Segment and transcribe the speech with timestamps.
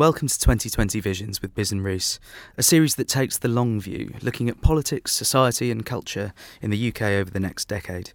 [0.00, 2.18] welcome to 2020 Visions with Biz and Reese,
[2.56, 6.88] a series that takes the long view, looking at politics, society, and culture in the
[6.88, 8.10] UK over the next decade.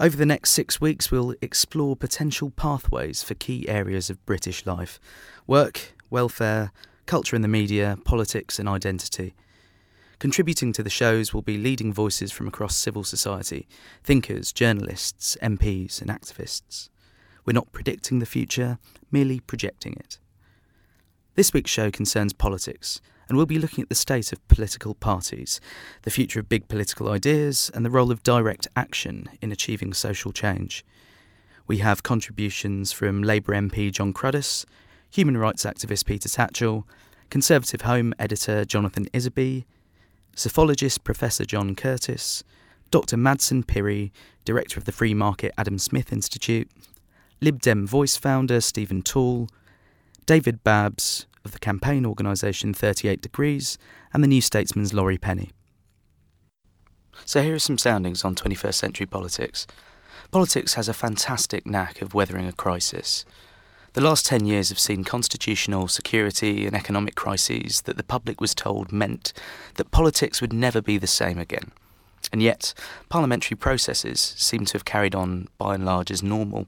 [0.00, 4.98] Over the next six weeks, we'll explore potential pathways for key areas of British life
[5.46, 6.72] work, welfare,
[7.06, 9.36] culture in the media, politics, and identity.
[10.18, 13.68] Contributing to the shows will be leading voices from across civil society
[14.02, 16.88] thinkers, journalists, MPs, and activists.
[17.44, 18.78] We're not predicting the future,
[19.12, 20.18] merely projecting it.
[21.36, 25.60] This week's show concerns politics, and we'll be looking at the state of political parties,
[26.02, 30.30] the future of big political ideas, and the role of direct action in achieving social
[30.30, 30.84] change.
[31.66, 34.64] We have contributions from Labour MP Jon Cruddas,
[35.10, 36.84] human rights activist Peter Tatchell,
[37.30, 39.64] Conservative Home editor Jonathan Isaby,
[40.36, 42.44] psephologist Professor John Curtice,
[42.92, 43.16] Dr.
[43.16, 44.12] Madsen Pirie,
[44.44, 46.70] director of the Free Market Adam Smith Institute,
[47.40, 49.48] Lib Dem Voice founder Stephen Tall,
[50.26, 53.78] David Babs of the campaign organisation 38 Degrees,
[54.12, 55.50] and the New Statesman's Laurie Penny.
[57.24, 59.66] So here are some soundings on 21st century politics.
[60.30, 63.24] Politics has a fantastic knack of weathering a crisis.
[63.92, 68.54] The last 10 years have seen constitutional, security, and economic crises that the public was
[68.54, 69.32] told meant
[69.74, 71.70] that politics would never be the same again.
[72.32, 72.74] And yet,
[73.08, 76.66] parliamentary processes seem to have carried on by and large as normal.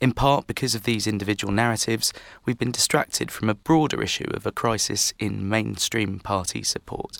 [0.00, 2.12] In part because of these individual narratives,
[2.44, 7.18] we've been distracted from a broader issue of a crisis in mainstream party support.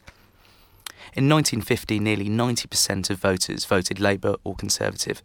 [1.14, 5.22] In 1950, nearly 90% of voters voted Labour or Conservative.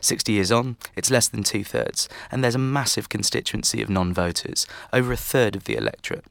[0.00, 4.14] 60 years on, it's less than two thirds, and there's a massive constituency of non
[4.14, 6.24] voters, over a third of the electorate.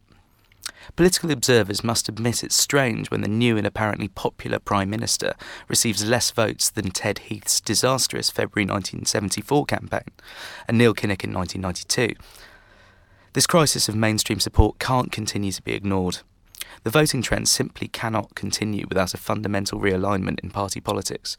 [0.95, 5.33] Political observers must admit it's strange when the new and apparently popular Prime Minister
[5.67, 10.11] receives less votes than Ted Heath's disastrous February 1974 campaign
[10.67, 12.15] and Neil Kinnock in 1992.
[13.33, 16.19] This crisis of mainstream support can't continue to be ignored.
[16.83, 21.37] The voting trend simply cannot continue without a fundamental realignment in party politics.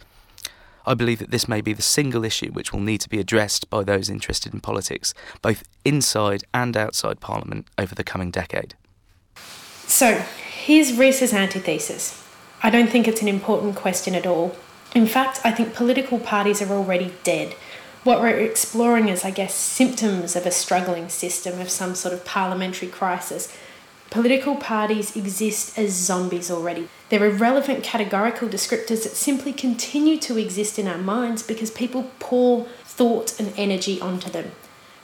[0.87, 3.71] I believe that this may be the single issue which will need to be addressed
[3.71, 8.75] by those interested in politics, both inside and outside Parliament, over the coming decade.
[9.87, 10.25] So,
[10.65, 12.25] here's Reese's antithesis.
[12.62, 14.56] I don't think it's an important question at all.
[14.95, 17.55] In fact, I think political parties are already dead.
[18.05, 22.25] What we're exploring is, I guess, symptoms of a struggling system, of some sort of
[22.25, 23.55] parliamentary crisis.
[24.11, 26.89] Political parties exist as zombies already.
[27.09, 32.65] They're irrelevant categorical descriptors that simply continue to exist in our minds because people pour
[32.84, 34.53] thought and energy onto them.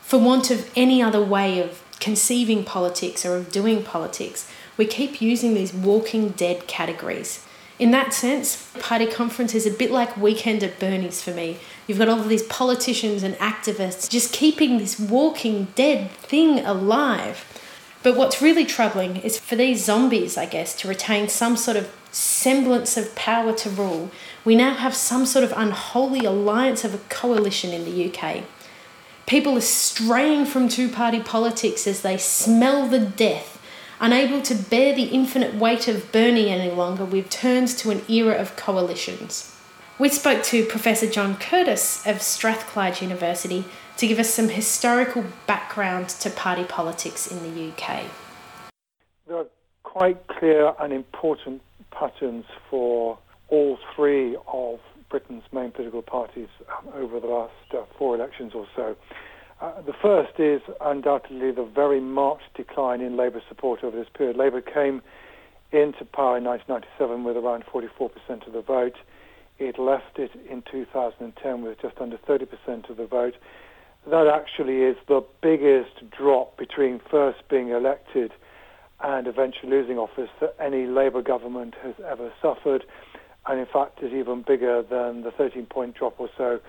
[0.01, 5.21] For want of any other way of conceiving politics or of doing politics, we keep
[5.21, 7.45] using these walking dead categories.
[7.79, 11.59] In that sense, party conference is a bit like weekend at Bernie's for me.
[11.87, 17.45] You've got all of these politicians and activists just keeping this walking dead thing alive.
[18.03, 21.95] But what's really troubling is for these zombies, I guess, to retain some sort of
[22.11, 24.11] semblance of power to rule.
[24.47, 28.45] We now have some sort of unholy alliance of a coalition in the UK.
[29.27, 33.60] People are straying from two party politics as they smell the death.
[34.03, 38.33] Unable to bear the infinite weight of Bernie any longer, we've turned to an era
[38.35, 39.55] of coalitions.
[39.99, 43.67] We spoke to Professor John Curtice of Strathclyde University
[43.99, 48.05] to give us some historical background to party politics in the UK.
[49.29, 49.47] There are
[49.83, 51.61] quite clear and important
[51.91, 53.19] patterns for
[53.49, 54.81] all three of
[55.11, 58.97] Britain's main political parties um, over the last uh, four elections or so.
[59.61, 64.37] Uh, the first is undoubtedly the very marked decline in Labour support over this period.
[64.37, 65.03] Labour came
[65.71, 68.97] into power in 1997 with around 44% of the vote.
[69.59, 73.35] It left it in 2010 with just under 30% of the vote.
[74.09, 78.33] That actually is the biggest drop between first being elected
[79.03, 82.85] and eventually losing office that any Labour government has ever suffered,
[83.47, 86.61] and in fact is even bigger than the 13 point drop or so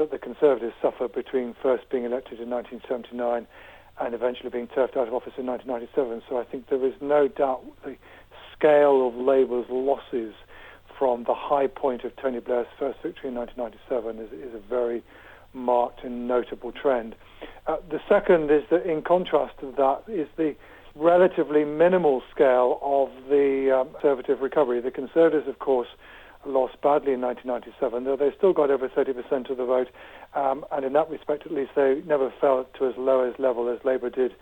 [0.00, 3.46] that the Conservatives suffered between first being elected in 1979
[4.00, 6.22] and eventually being turfed out of office in 1997.
[6.28, 7.96] So I think there is no doubt the
[8.56, 10.34] scale of Labour's losses
[10.98, 15.04] from the high point of Tony Blair's first victory in 1997 is, is a very
[15.52, 17.14] marked and notable trend.
[17.66, 20.54] Uh, the second is that, in contrast to that, is the
[20.94, 24.80] relatively minimal scale of the um, Conservative recovery.
[24.80, 25.88] The Conservatives, of course,
[26.46, 29.88] lost badly in 1997, though they still got over 30% of the vote,
[30.34, 33.68] um, and in that respect, at least, they never fell to as low as level
[33.68, 34.32] as Labour did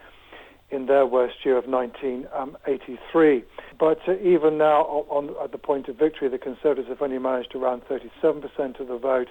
[0.70, 3.44] in their worst year of 1983.
[3.78, 7.54] But uh, even now, on, at the point of victory, the Conservatives have only managed
[7.54, 9.28] around 37% of the vote.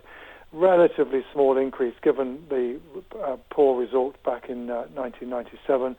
[0.51, 2.79] Relatively small increase given the
[3.23, 5.95] uh, poor result back in uh, 1997.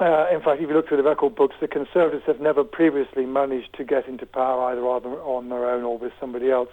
[0.00, 3.26] Uh, in fact, if you look through the record books, the Conservatives have never previously
[3.26, 6.70] managed to get into power either on their own or with somebody else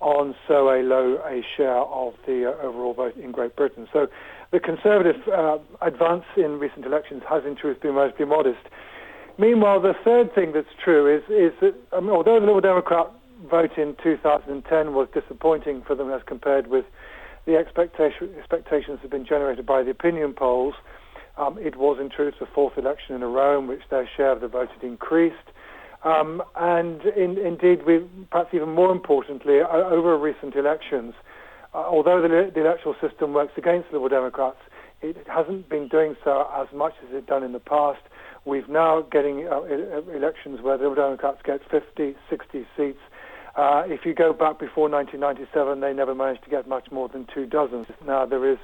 [0.00, 3.86] on so a low a share of the uh, overall vote in Great Britain.
[3.92, 4.08] So
[4.50, 8.60] the Conservative uh, advance in recent elections has in truth been relatively modest.
[9.38, 13.10] Meanwhile, the third thing that's true is, is that I mean, although the Liberal Democrat
[13.50, 16.84] vote in 2010 was disappointing for them as compared with
[17.46, 20.74] the expectation, expectations that have been generated by the opinion polls,
[21.40, 24.32] um, it was in truth the fourth election in a row in which their share
[24.32, 25.36] of the vote had increased.
[26.04, 31.14] Um, and in, indeed, we, perhaps even more importantly, over recent elections,
[31.74, 34.58] uh, although the, the, electoral system works against Liberal Democrats,
[35.02, 38.00] it hasn't been doing so as much as it's done in the past.
[38.44, 39.62] We've now getting uh,
[40.14, 42.98] elections where the Liberal Democrats get 50, 60 seats.
[43.56, 47.26] Uh, if you go back before 1997, they never managed to get much more than
[47.32, 47.86] two dozen.
[48.06, 48.58] Now there is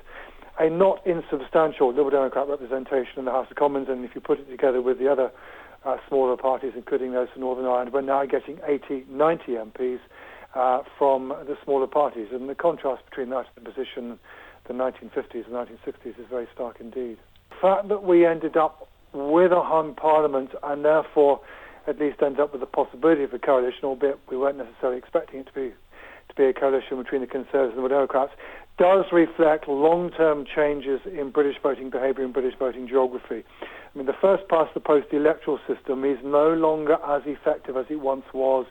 [0.58, 4.38] a not insubstantial Liberal Democrat representation in the House of Commons, and if you put
[4.38, 5.30] it together with the other
[5.84, 10.00] uh, smaller parties, including those from Northern Ireland, we're now getting 80, 90 MPs
[10.54, 12.28] uh, from the smaller parties.
[12.32, 14.18] And the contrast between that and the position
[14.66, 17.18] the 1950s and 1960s is very stark indeed.
[17.50, 21.40] The fact that we ended up with a hung parliament and therefore
[21.86, 25.40] at least ended up with the possibility of a coalition, albeit we weren't necessarily expecting
[25.40, 25.72] it to be
[26.28, 28.32] to be a coalition between the Conservatives and the Democrats,
[28.78, 33.44] does reflect long-term changes in British voting behaviour and British voting geography.
[33.62, 37.86] I mean, the first past the post electoral system is no longer as effective as
[37.88, 38.66] it once was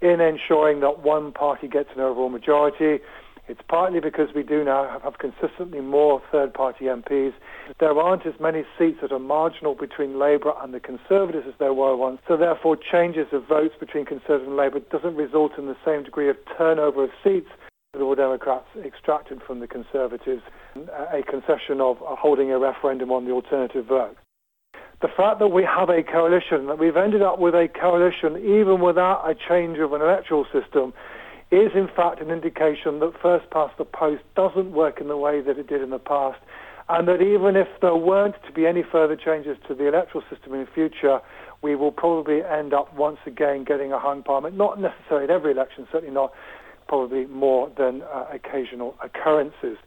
[0.00, 3.02] in ensuring that one party gets an overall majority.
[3.48, 7.32] It's partly because we do now have consistently more third-party MPs.
[7.80, 11.72] There aren't as many seats that are marginal between Labour and the Conservatives as there
[11.72, 12.20] were once.
[12.28, 16.28] So therefore, changes of votes between Conservative and Labour doesn't result in the same degree
[16.28, 17.48] of turnover of seats
[17.94, 20.42] the Liberal Democrats extracted from the Conservatives
[20.76, 24.14] a concession of holding a referendum on the alternative vote.
[25.00, 28.82] The fact that we have a coalition, that we've ended up with a coalition even
[28.82, 30.92] without a change of an electoral system,
[31.50, 35.40] is in fact an indication that first past the post doesn't work in the way
[35.40, 36.40] that it did in the past,
[36.90, 40.52] and that even if there weren't to be any further changes to the electoral system
[40.52, 41.20] in the future,
[41.62, 45.52] we will probably end up once again getting a hung parliament, not necessarily at every
[45.52, 46.34] election, certainly not,
[46.88, 49.78] probably more than uh, occasional occurrences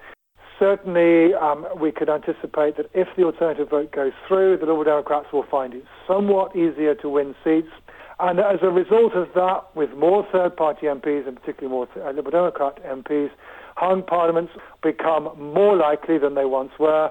[0.61, 5.25] certainly um, we could anticipate that if the alternative vote goes through, the Liberal Democrats
[5.33, 7.71] will find it somewhat easier to win seats.
[8.19, 12.51] And as a result of that, with more third-party MPs, and particularly more uh, Liberal
[12.51, 13.31] Democrat MPs,
[13.75, 14.53] hung parliaments
[14.83, 17.09] become more likely than they once were.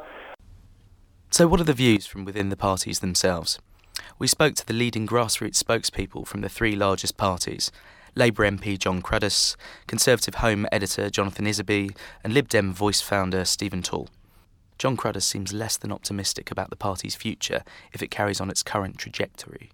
[1.30, 3.58] So what are the views from within the parties themselves?
[4.20, 7.72] We spoke to the leading grassroots spokespeople from the three largest parties
[8.14, 13.82] Labour MP Jon Cruddas, Conservative Home editor Jonathan Isaby, and Lib Dem Voice founder Stephen
[13.82, 14.08] Tall.
[14.78, 17.62] Jon Cruddas seems less than optimistic about the party's future
[17.92, 19.70] if it carries on its current trajectory.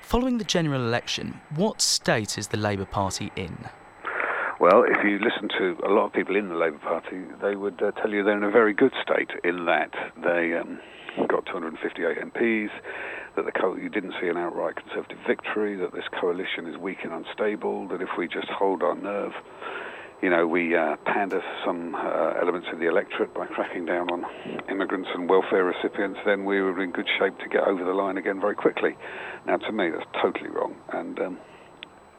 [0.00, 3.68] Following the general election, what state is the Labour Party in?
[4.60, 7.82] Well, if you listen to a lot of people in the Labour Party, they would
[7.82, 9.90] uh, tell you they're in a very good state in that
[10.22, 10.80] they um,
[11.28, 12.70] got 258 MPs,
[13.38, 16.98] that the co- you didn't see an outright Conservative victory, that this coalition is weak
[17.04, 19.32] and unstable, that if we just hold our nerve,
[20.20, 24.26] you know, we uh, pander some uh, elements of the electorate by cracking down on
[24.68, 28.18] immigrants and welfare recipients, then we were in good shape to get over the line
[28.18, 28.96] again very quickly.
[29.46, 30.74] Now, to me, that's totally wrong.
[30.92, 31.38] And um,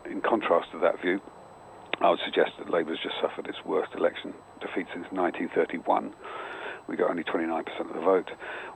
[0.09, 1.19] in contrast to that view,
[1.99, 6.13] I would suggest that Labour's just suffered its worst election defeat since 1931
[6.89, 8.31] we got only 29% of the vote.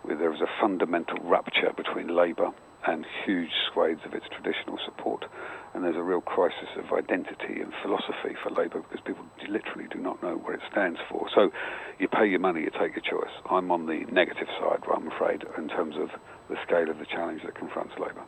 [0.07, 2.51] There was a fundamental rupture between Labour
[2.85, 5.25] and huge swathes of its traditional support.
[5.73, 9.99] And there's a real crisis of identity and philosophy for Labour because people literally do
[9.99, 11.27] not know what it stands for.
[11.33, 11.49] So
[11.97, 13.33] you pay your money, you take your choice.
[13.49, 16.09] I'm on the negative side, I'm afraid, in terms of
[16.49, 18.23] the scale of the challenge that confronts Labour.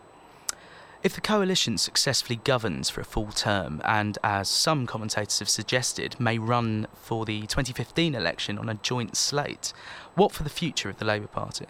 [1.05, 6.19] If the coalition successfully governs for a full term and, as some commentators have suggested,
[6.19, 9.71] may run for the 2015 election on a joint slate,
[10.15, 11.67] what for the future of the Labour Party?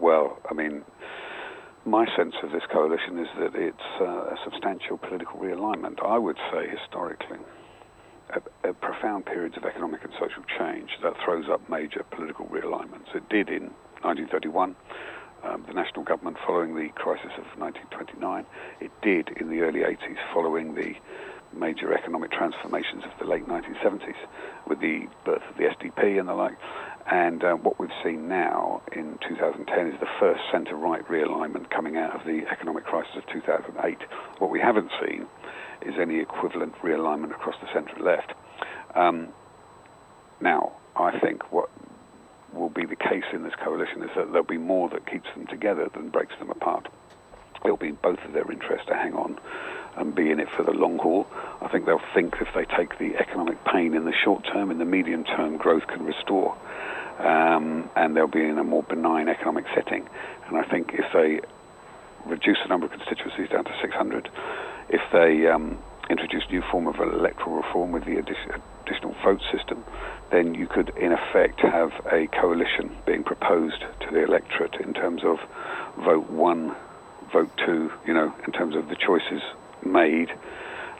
[0.00, 0.82] Well, I mean,
[1.84, 6.04] my sense of this coalition is that it's uh, a substantial political realignment.
[6.04, 7.38] I would say historically,
[8.64, 13.14] a, profound periods of economic and social change that throws up major political realignments.
[13.14, 13.70] It did in
[14.02, 14.74] 1931.
[15.46, 18.46] Um, the national government following the crisis of 1929.
[18.80, 20.94] It did in the early 80s following the
[21.54, 24.16] major economic transformations of the late 1970s
[24.66, 26.56] with the birth of the SDP and the like.
[27.08, 32.18] And uh, what we've seen now in 2010 is the first centre-right realignment coming out
[32.18, 33.98] of the economic crisis of 2008.
[34.38, 35.26] What we haven't seen
[35.82, 38.32] is any equivalent realignment across the centre-left.
[38.96, 39.28] Um,
[40.40, 41.70] now, I think what
[42.56, 45.46] will be the case in this coalition is that there'll be more that keeps them
[45.46, 46.88] together than breaks them apart.
[47.64, 49.38] It'll be in both of their interests to hang on
[49.96, 51.26] and be in it for the long haul.
[51.60, 54.78] I think they'll think if they take the economic pain in the short term, in
[54.78, 56.56] the medium term, growth can restore.
[57.18, 60.06] Um, and they'll be in a more benign economic setting.
[60.48, 61.40] And I think if they
[62.26, 64.28] reduce the number of constituencies down to 600,
[64.90, 65.78] if they um,
[66.10, 69.82] introduce new form of electoral reform with the addi- additional vote system,
[70.30, 75.22] then you could in effect have a coalition being proposed to the electorate in terms
[75.24, 75.38] of
[76.04, 76.74] vote one,
[77.32, 79.42] vote two, you know, in terms of the choices
[79.84, 80.28] made,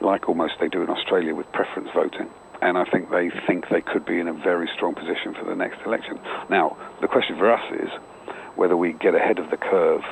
[0.00, 2.28] like almost they do in Australia with preference voting.
[2.62, 5.54] And I think they think they could be in a very strong position for the
[5.54, 6.18] next election.
[6.48, 7.90] Now, the question for us is
[8.54, 10.02] whether we get ahead of the curve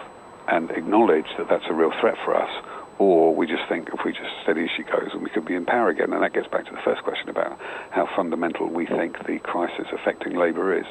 [0.49, 2.51] and acknowledge that that's a real threat for us,
[2.99, 5.55] or we just think if we just steady as she goes and we could be
[5.55, 6.13] in power again.
[6.13, 7.59] And that gets back to the first question about
[7.91, 10.87] how fundamental we think the crisis affecting Labour is.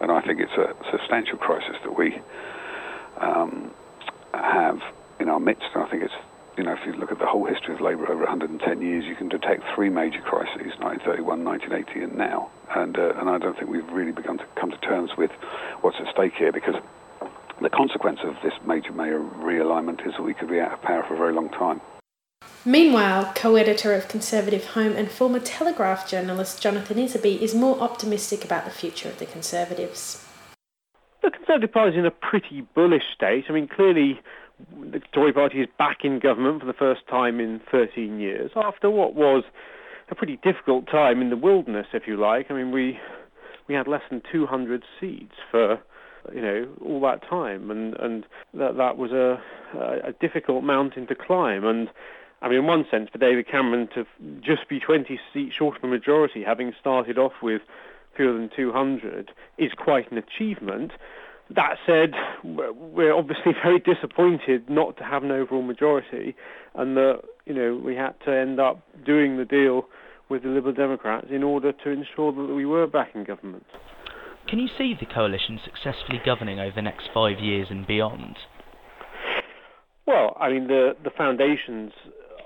[0.00, 2.18] And I think it's a substantial crisis that we
[3.18, 3.70] um,
[4.34, 4.80] have
[5.18, 5.66] in our midst.
[5.74, 6.14] And I think it's
[6.56, 9.14] you know, if you look at the whole history of labour over 110 years, you
[9.14, 12.50] can detect three major crises: 1931, 1980, and now.
[12.74, 15.30] And uh, and I don't think we've really begun to come to terms with
[15.82, 16.76] what's at stake here, because
[17.66, 21.04] the consequence of this major mayor realignment is that we could be out of power
[21.08, 21.80] for a very long time.
[22.64, 28.66] Meanwhile, co-editor of Conservative Home and former Telegraph journalist Jonathan Isaby is more optimistic about
[28.66, 30.24] the future of the Conservatives.
[31.24, 33.46] The Conservative Party is in a pretty bullish state.
[33.48, 34.20] I mean, clearly
[34.70, 38.90] the Tory party is back in government for the first time in 13 years after
[38.90, 39.42] what was
[40.08, 42.48] a pretty difficult time in the wilderness, if you like.
[42.48, 43.00] I mean, we
[43.66, 45.80] we had less than 200 seats for
[46.34, 49.40] you know all that time, and and that that was a
[49.74, 51.64] a difficult mountain to climb.
[51.64, 51.88] And
[52.42, 54.04] I mean, in one sense, for David Cameron to
[54.40, 57.62] just be 20 seats short of a majority, having started off with
[58.16, 60.92] fewer than 200, is quite an achievement.
[61.50, 62.12] That said,
[62.44, 66.34] we're obviously very disappointed not to have an overall majority,
[66.74, 69.86] and that you know we had to end up doing the deal
[70.28, 73.64] with the Liberal Democrats in order to ensure that we were back in government.
[74.48, 78.36] Can you see the coalition successfully governing over the next five years and beyond?
[80.06, 81.92] Well, I mean the the foundations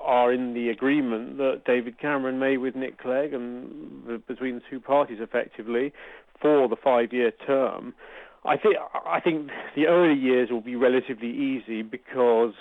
[0.02, 4.62] are in the agreement that David Cameron made with Nick Clegg and the, between the
[4.70, 5.92] two parties effectively
[6.40, 7.92] for the five-year term.
[8.46, 8.76] I think
[9.06, 12.54] I think the early years will be relatively easy because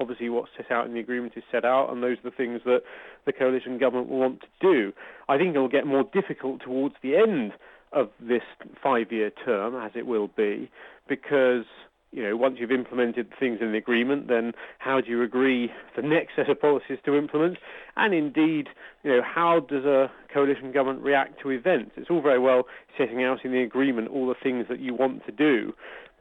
[0.00, 2.62] obviously what's set out in the agreement is set out, and those are the things
[2.64, 2.80] that
[3.26, 4.92] the coalition government will want to do.
[5.28, 7.52] I think it will get more difficult towards the end
[7.92, 8.42] of this
[8.82, 10.70] five-year term, as it will be,
[11.08, 11.64] because
[12.12, 16.02] you know, once you've implemented things in the agreement, then how do you agree the
[16.02, 17.56] next set of policies to implement?
[17.96, 18.68] And indeed,
[19.02, 21.92] you know, how does a coalition government react to events?
[21.96, 22.64] It's all very well
[22.98, 25.72] setting out in the agreement all the things that you want to do,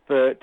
[0.08, 0.40] but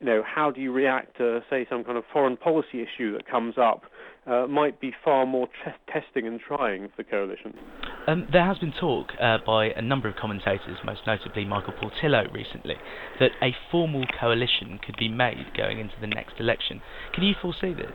[0.00, 3.26] you know, how do you react to, say, some kind of foreign policy issue that
[3.26, 3.82] comes up
[4.26, 7.54] uh, might be far more t- testing and trying for the coalition.
[8.06, 12.24] Um, there has been talk uh, by a number of commentators, most notably Michael Portillo
[12.32, 12.76] recently,
[13.20, 16.82] that a formal coalition could be made going into the next election.
[17.14, 17.92] Can you foresee this?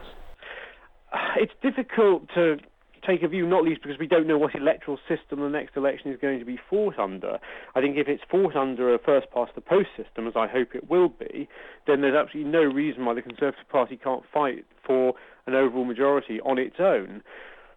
[1.37, 2.57] It's difficult to
[3.05, 6.11] take a view, not least because we don't know what electoral system the next election
[6.11, 7.39] is going to be fought under.
[7.75, 10.75] I think if it's fought under a first past the post system, as I hope
[10.75, 11.49] it will be,
[11.87, 15.13] then there's absolutely no reason why the Conservative Party can't fight for
[15.47, 17.21] an overall majority on its own.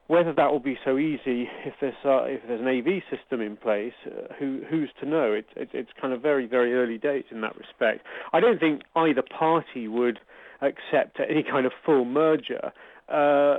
[0.07, 3.57] Whether that will be so easy if there's uh, if there's an AV system in
[3.57, 5.33] place, uh, who who's to know?
[5.33, 8.05] It, it, it's kind of very very early days in that respect.
[8.33, 10.19] I don't think either party would
[10.61, 12.73] accept any kind of full merger
[13.09, 13.59] uh,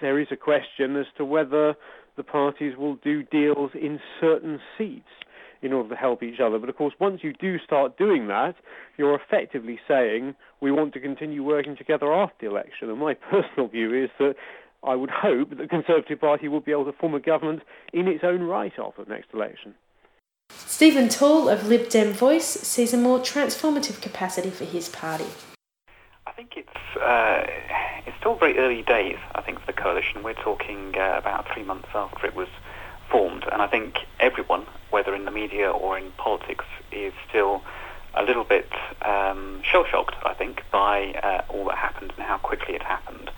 [0.00, 1.74] there is a question as to whether
[2.16, 5.04] the parties will do deals in certain seats
[5.62, 6.58] in order to help each other.
[6.58, 8.54] But of course, once you do start doing that,
[8.96, 12.90] you're effectively saying we want to continue working together after the election.
[12.90, 14.34] And my personal view is that
[14.82, 18.06] I would hope that the Conservative Party will be able to form a government in
[18.06, 19.74] its own right after the next election.
[20.50, 25.26] Stephen Tall of Lib Dem Voice sees a more transformative capacity for his party.
[26.26, 27.44] I think it's uh,
[28.06, 29.16] it's still very early days.
[29.34, 32.48] I think for the coalition, we're talking uh, about three months after it was
[33.16, 33.44] formed.
[33.50, 37.62] And I think everyone, whether in the media or in politics, is still
[38.14, 38.70] a little bit
[39.00, 43.30] um, shell-shocked, I think, by uh, all that happened and how quickly it happened.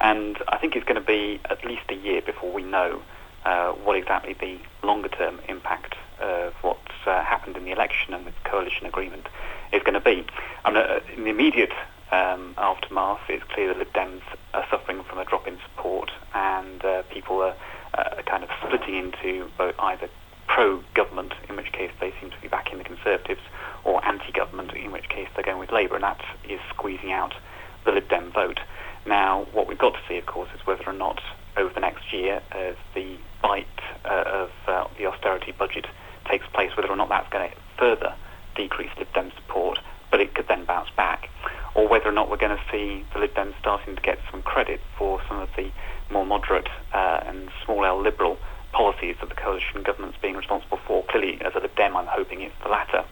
[0.00, 3.02] And I think it's going to be at least a year before we know
[3.44, 8.32] uh, what exactly the longer-term impact of what's uh, happened in the election and the
[8.44, 9.26] coalition agreement
[9.72, 10.24] is going to be.
[10.64, 11.72] I mean, uh, in the immediate
[12.12, 14.22] um, aftermath, it's clear that Lib Dems
[14.52, 17.56] are suffering from a drop in support, and uh, people are
[17.96, 20.08] uh, kind of splitting into both either
[20.46, 23.40] pro-government, in which case they seem to be backing the Conservatives,
[23.84, 27.34] or anti-government, in which case they're going with Labour, and that is squeezing out
[27.84, 28.60] the Lib Dem vote.
[29.06, 31.20] Now, what we've got to see, of course, is whether or not
[31.56, 33.66] over the next year, as the bite
[34.04, 35.86] uh, of uh, the austerity budget
[36.28, 38.14] takes place, whether or not that's going to further
[38.56, 39.78] decrease Lib Dem support,
[40.10, 41.28] but it could then bounce back,
[41.74, 44.42] or whether or not we're going to see the Lib Dems starting to get some
[44.42, 45.70] credit for some of the
[46.14, 48.38] more moderate uh, and small L liberal
[48.72, 51.04] policies that the coalition government's being responsible for.
[51.10, 53.04] Clearly, as a Lib Dem, I'm hoping it's the latter,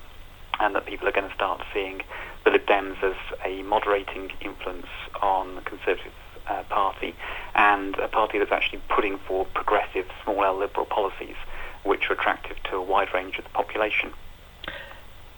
[0.60, 2.00] and that people are going to start seeing
[2.44, 4.86] the Lib Dems as a moderating influence
[5.20, 6.12] on the Conservative
[6.46, 7.14] uh, Party
[7.54, 11.36] and a party that's actually putting forward progressive, small L liberal policies
[11.84, 14.12] which are attractive to a wide range of the population.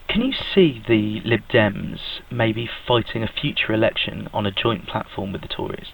[0.08, 1.98] Can you see the Lib Dems
[2.30, 5.88] maybe fighting a future election on a joint platform with the Tories?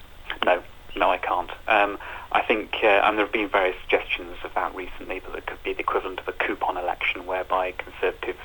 [0.45, 0.63] No,
[0.97, 1.51] no, I can't.
[1.69, 1.99] Um,
[2.33, 5.63] I think, uh, and there have been various suggestions of that recently, that it could
[5.63, 8.39] be the equivalent of a coupon election whereby Conservatives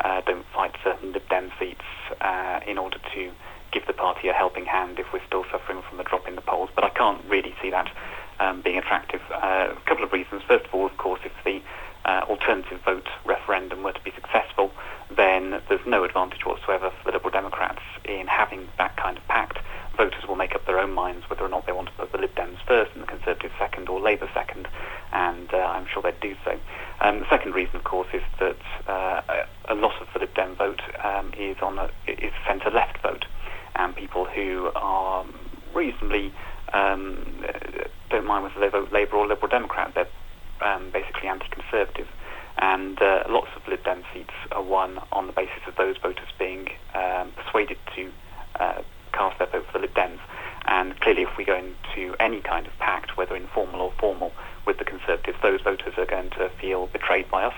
[0.00, 1.84] uh, don't fight certain Lib Dem seats
[2.20, 3.30] uh, in order to
[3.72, 6.40] give the party a helping hand if we're still suffering from the drop in the
[6.40, 6.70] polls.
[6.74, 7.90] But I can't really see that
[8.40, 9.20] um, being attractive.
[9.30, 10.42] Uh, a couple of reasons.
[10.42, 11.62] First of all, of course, if the
[12.04, 14.72] uh, alternative vote referendum were to be successful,
[15.14, 19.58] then there's no advantage whatsoever for the Liberal Democrats in having that kind of pact.
[20.00, 22.16] Voters will make up their own minds whether or not they want to put the
[22.16, 24.66] Lib Dems first and the Conservatives second or Labour second,
[25.12, 26.58] and uh, I'm sure they'd do so.
[27.02, 28.56] Um, the second reason, of course, is that
[28.88, 29.20] uh,
[29.68, 33.26] a lot of the Lib Dem vote um, is on a, is centre-left vote,
[33.74, 35.26] and people who are
[35.74, 36.32] reasonably
[36.72, 37.44] um,
[38.08, 39.92] don't mind whether they vote Labour or Liberal Democrat.
[39.94, 40.08] They're
[40.62, 42.08] um, basically anti-conservative,
[42.56, 46.28] and uh, lots of Lib Dem seats are won on the basis of those voters
[46.38, 48.10] being um, persuaded to
[48.58, 48.80] uh,
[49.12, 50.18] cast their vote for the Lib Dems.
[50.66, 54.32] And clearly, if we go into any kind of pact, whether informal or formal,
[54.66, 57.54] with the Conservatives, those voters are going to feel betrayed by us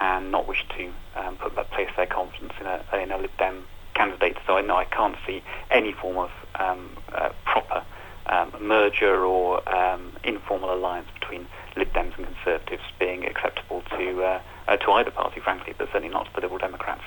[0.00, 3.64] and not wish to um, put place their confidence in a, in a Lib Dem
[3.94, 4.36] candidate.
[4.46, 7.84] So I know I can't see any form of um, uh, proper
[8.26, 14.40] um, merger or um, informal alliance between Lib Dems and Conservatives being acceptable to uh,
[14.68, 17.02] uh, to either party, frankly, but certainly not to the Liberal Democrats.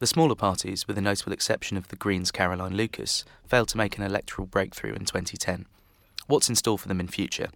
[0.00, 3.96] The smaller parties, with the notable exception of the Greens' Caroline Lucas, failed to make
[3.96, 5.66] an electoral breakthrough in 2010.
[6.26, 7.48] What's in store for them in future?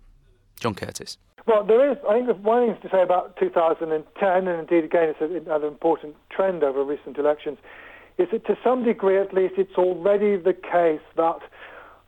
[0.60, 1.18] John Curtice.
[1.46, 5.46] Well, there is, I think, one thing to say about 2010, and indeed, again, it's
[5.46, 7.58] another important trend over recent elections,
[8.18, 11.40] is that to some degree, at least, it's already the case that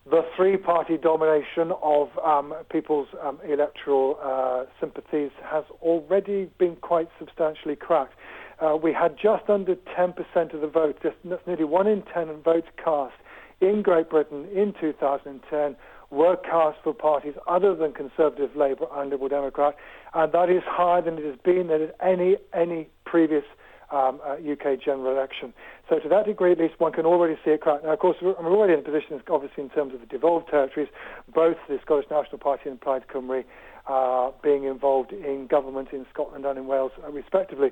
[0.09, 7.77] the three-party domination of um, people's um, electoral uh, sympathies has already been quite substantially
[7.77, 8.14] cracked.
[8.61, 12.68] Uh, we had just under 10% of the vote, just, nearly one in 10 votes
[12.83, 13.14] cast
[13.61, 15.77] in Great Britain in 2010
[16.11, 19.77] were cast for parties other than Conservative, Labour and Liberal Democrat,
[20.14, 23.44] and that is higher than it has been at any, any previous
[23.92, 25.53] um, uh, UK general election.
[25.88, 27.83] So to that degree, at least, one can already see it crack.
[27.83, 30.88] Now, of course, we're already in a position, obviously, in terms of the devolved territories,
[31.33, 33.44] both the Scottish National Party and Plaid Cymru
[33.88, 37.70] uh, being involved in government in Scotland and in Wales, uh, respectively.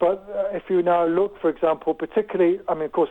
[0.00, 3.10] But uh, if you now look, for example, particularly, I mean, of course,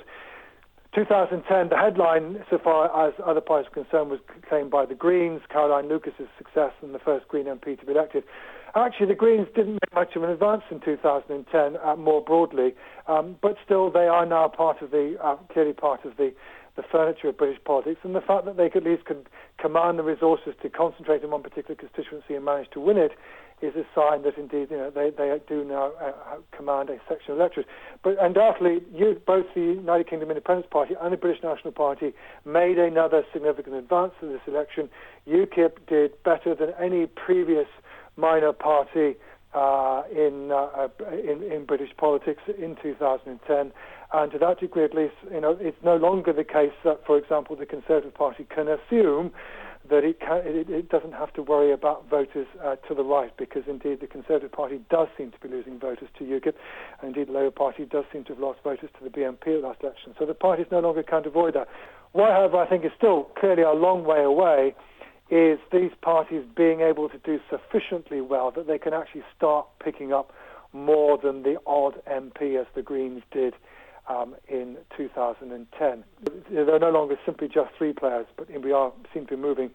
[0.95, 5.41] 2010, the headline, so far as other parties are concerned, was claimed by the Greens,
[5.49, 8.23] Caroline Lucas's success and the first Green MP to be elected.
[8.75, 12.73] Actually, the Greens didn't make much of an advance in 2010, uh, more broadly,
[13.07, 16.33] um, but still they are now part of the, uh, clearly part of the,
[16.75, 20.03] the furniture of British politics, and the fact that they at least could command the
[20.03, 23.11] resources to concentrate in one particular constituency and manage to win it
[23.61, 27.33] is a sign that indeed you know they, they do now uh, command a section
[27.33, 27.67] of electorate.
[28.03, 32.13] But undoubtedly, you, both the United Kingdom Independence Party and the British National Party
[32.45, 34.89] made another significant advance in this election.
[35.27, 37.67] UKIP did better than any previous
[38.15, 39.15] minor party
[39.53, 43.71] uh, in, uh, in, in British politics in 2010.
[44.11, 47.17] And to that degree, at least, you know, it's no longer the case that, for
[47.17, 49.31] example, the Conservative Party can assume
[49.89, 53.35] that it, can, it, it doesn't have to worry about voters uh, to the right,
[53.37, 56.53] because indeed the Conservative Party does seem to be losing voters to UKIP,
[57.01, 59.63] and indeed the Labour Party does seem to have lost voters to the BNP at
[59.63, 60.13] last election.
[60.17, 61.67] So the parties no longer can't avoid that.
[62.11, 64.75] What, however, I think is still clearly a long way away
[65.29, 70.11] is these parties being able to do sufficiently well that they can actually start picking
[70.11, 70.33] up
[70.73, 73.53] more than the odd MP as the Greens did
[74.09, 76.03] um, in 2010.
[76.51, 79.71] They're no longer simply just three players, but we are seem to be moving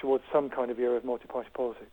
[0.00, 1.90] towards some kind of era of multi-party politics.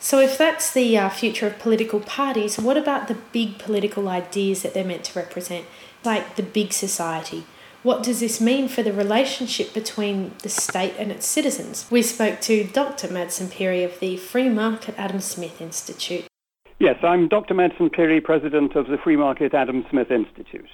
[0.00, 4.62] So, if that's the uh, future of political parties, what about the big political ideas
[4.62, 5.66] that they're meant to represent,
[6.04, 7.44] like the big society?
[7.84, 11.86] What does this mean for the relationship between the state and its citizens?
[11.90, 13.08] We spoke to Dr.
[13.08, 16.24] Madsen Pirie of the Free Market Adam Smith Institute.
[16.80, 17.54] Yes, I'm Dr.
[17.54, 20.68] Madsen Pirie, president of the Free Market Adam Smith Institute.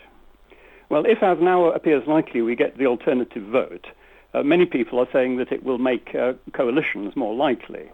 [0.90, 3.86] Well, if, as now appears likely, we get the alternative vote,
[4.34, 7.88] uh, many people are saying that it will make uh, coalitions more likely.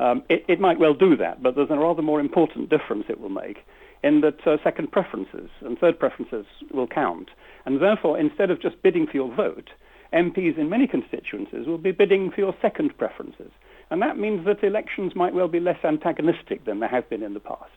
[0.00, 3.20] Um, it, it, might well do that, but there's a rather more important difference it
[3.20, 3.58] will make
[4.02, 7.28] in that uh, second preferences and third preferences will count.
[7.66, 9.70] And therefore, instead of just bidding for your vote,
[10.12, 13.52] MPs in many constituencies will be bidding for your second preferences.
[13.90, 17.34] And that means that elections might well be less antagonistic than they have been in
[17.34, 17.70] the past.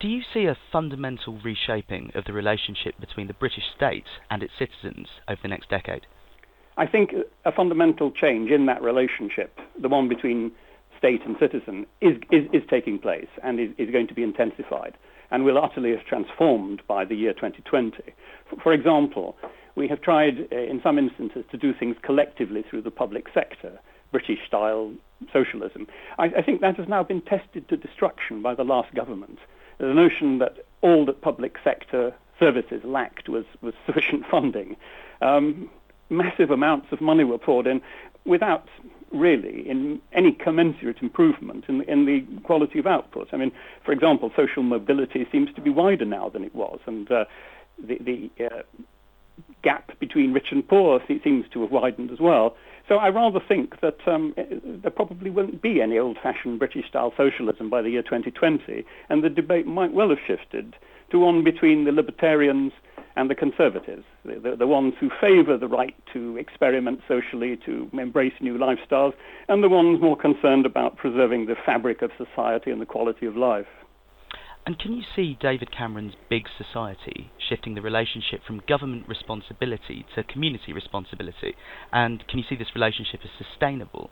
[0.00, 4.54] Do you see a fundamental reshaping of the relationship between the British state and its
[4.58, 6.06] citizens over the next decade?
[6.78, 7.10] I think
[7.44, 10.52] a fundamental change in that relationship, the one between
[10.96, 14.96] state and citizen, is, is, is taking place and is, is going to be intensified
[15.30, 18.02] and will utterly have transformed by the year 2020.
[18.62, 19.36] For example,
[19.74, 23.78] we have tried uh, in some instances to do things collectively through the public sector.
[24.12, 24.92] British style
[25.32, 25.86] socialism.
[26.18, 29.38] I, I, think that has now been tested to destruction by the last government.
[29.80, 34.76] The notion that all that public sector services lacked was, was sufficient funding.
[35.20, 35.70] Um,
[36.10, 37.80] massive amounts of money were poured in
[38.24, 38.68] without
[39.12, 43.28] really in any commensurate improvement in, in the quality of output.
[43.32, 43.50] I mean,
[43.84, 47.24] for example, social mobility seems to be wider now than it was, and uh,
[47.82, 48.62] the, the uh,
[49.62, 52.54] gap between rich and poor seems to have widened as well.
[52.90, 57.82] So I rather think that um, there probably won't be any old-fashioned British-style socialism by
[57.82, 60.74] the year 2020, and the debate might well have shifted
[61.12, 62.72] to one between the libertarians
[63.14, 67.88] and the conservatives, the, the, the ones who favour the right to experiment socially, to
[67.92, 69.12] embrace new lifestyles,
[69.48, 73.36] and the ones more concerned about preserving the fabric of society and the quality of
[73.36, 73.68] life.
[74.66, 80.22] And can you see David Cameron's big society shifting the relationship from government responsibility to
[80.22, 81.54] community responsibility?
[81.92, 84.10] And can you see this relationship as sustainable?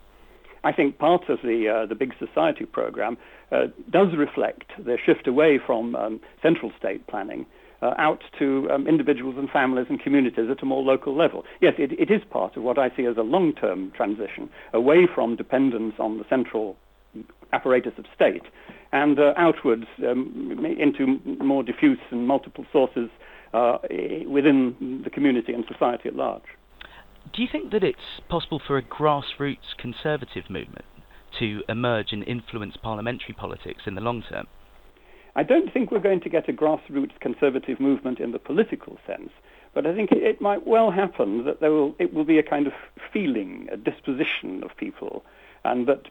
[0.63, 3.17] I think part of the uh, the big society program
[3.51, 7.45] uh, does reflect the shift away from um, central state planning
[7.81, 11.45] uh, out to um, individuals and families and communities at a more local level.
[11.61, 15.37] Yes, it, it is part of what I see as a long-term transition away from
[15.37, 16.75] dependence on the central
[17.53, 18.43] apparatus of state
[18.91, 23.09] and uh, outwards um, into more diffuse and multiple sources
[23.53, 23.77] uh,
[24.27, 26.43] within the community and society at large.
[27.33, 30.85] Do you think that it's possible for a grassroots conservative movement
[31.39, 34.47] to emerge and influence parliamentary politics in the long term?
[35.35, 39.29] I don't think we're going to get a grassroots conservative movement in the political sense,
[39.73, 42.65] but I think it might well happen that there will, it will be a kind
[42.65, 42.73] of
[43.13, 45.23] feeling, a disposition of people
[45.69, 46.07] and that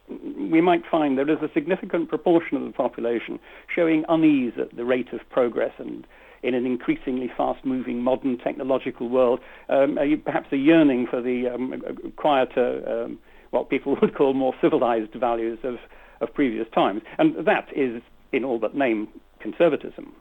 [0.49, 3.39] we might find there is a significant proportion of the population
[3.73, 6.07] showing unease at the rate of progress and
[6.41, 11.83] in an increasingly fast-moving modern technological world, um, perhaps a yearning for the um,
[12.15, 13.19] quieter, um,
[13.49, 15.75] what people would call more civilized values of,
[16.21, 17.01] of previous times.
[17.17, 19.07] And that is, in all but name,
[19.41, 20.13] conservatism.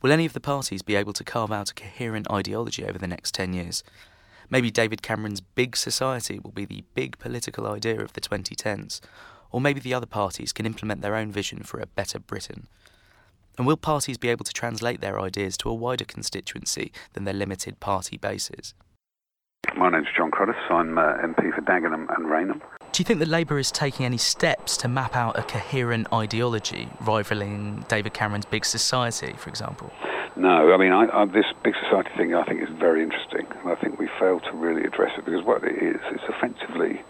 [0.00, 3.08] Will any of the parties be able to carve out a coherent ideology over the
[3.08, 3.82] next 10 years?
[4.50, 9.00] Maybe David Cameron's big society will be the big political idea of the 2010s,
[9.50, 12.66] or maybe the other parties can implement their own vision for a better Britain.
[13.56, 17.34] And will parties be able to translate their ideas to a wider constituency than their
[17.34, 18.72] limited party bases?
[19.78, 20.58] My name's Jon Cruddas.
[20.70, 22.60] I'm uh, MP for Dagenham and Rainham.
[22.90, 26.88] Do you think that Labour is taking any steps to map out a coherent ideology
[27.02, 29.92] rivaling David Cameron's big society, for example?
[30.34, 33.70] No, I mean, I, I, this big society thing I think is very interesting, and
[33.70, 37.00] I think we fail to really address it because what it is, it's effectively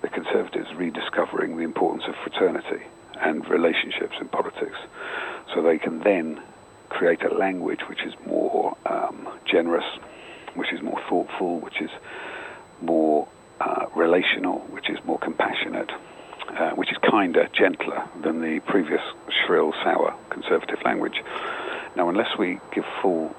[0.00, 2.84] the Conservatives rediscovering the importance of fraternity
[3.20, 4.78] and relationships in politics,
[5.54, 6.40] so they can then
[6.88, 9.84] create a language which is more um, generous,
[10.56, 11.90] which is more thoughtful, which is
[12.80, 13.28] more
[13.60, 15.90] uh, relational, which is more compassionate,
[16.48, 21.22] uh, which is kinder, gentler than the previous shrill, sour Conservative language.
[21.96, 23.34] Now, unless we give full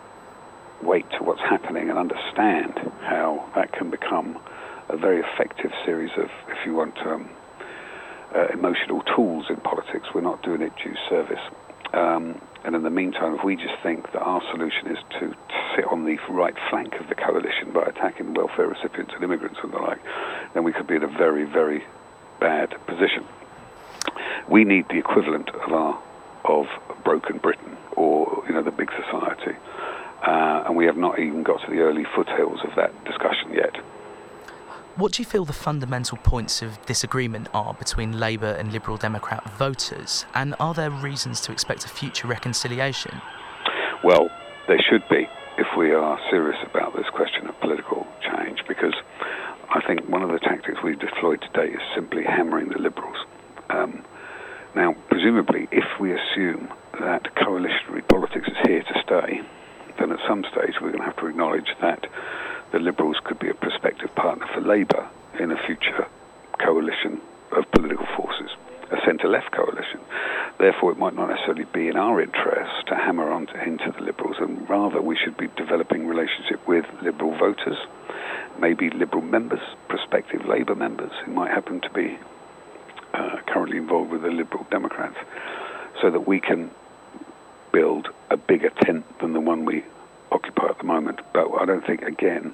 [0.81, 4.39] weight to what's happening and understand how that can become
[4.89, 7.29] a very effective series of, if you want, um,
[8.35, 11.39] uh, emotional tools in politics, we're not doing it due service.
[11.93, 15.33] Um, and in the meantime, if we just think that our solution is to,
[15.75, 19.71] sit on the right flank of the coalition by attacking welfare recipients and immigrants and
[19.71, 19.99] the like,
[20.53, 21.83] then we could be in a very, very
[22.39, 23.23] bad position.
[24.49, 26.01] We need the equivalent of our
[26.45, 26.67] of
[27.03, 29.57] broken Britain or you know the big society,
[30.25, 33.75] uh, and we have not even got to the early foothills of that discussion yet.
[34.97, 39.47] What do you feel the fundamental points of disagreement are between Labour and Liberal Democrat
[39.51, 43.21] voters, and are there reasons to expect a future reconciliation?
[44.03, 44.31] Well,
[44.67, 45.29] there should be
[45.59, 48.95] if we are serious about this question of political change, because
[49.69, 53.17] I think one of the tactics we've deployed today is simply hammering the Liberals.
[53.69, 54.03] Um,
[54.75, 59.41] now, presumably, if we assume that coalitionary politics is here to stay,
[59.99, 62.07] then at some stage we're going to have to acknowledge that
[62.71, 65.07] the Liberals could be a prospective partner for Labour
[65.39, 66.07] in a future
[66.59, 68.49] coalition of political forces,
[68.91, 69.99] a centre-left coalition.
[70.59, 74.03] Therefore, it might not necessarily be in our interest to hammer on to, into the
[74.03, 77.77] Liberals, and rather we should be developing relationship with Liberal voters,
[78.59, 82.17] maybe Liberal members, prospective Labour members who might happen to be
[83.13, 85.17] uh, currently involved with the Liberal Democrats,
[86.01, 86.71] so that we can
[87.71, 89.83] build a bigger tent than the one we
[90.31, 91.19] occupy at the moment.
[91.33, 92.53] But I don't think, again,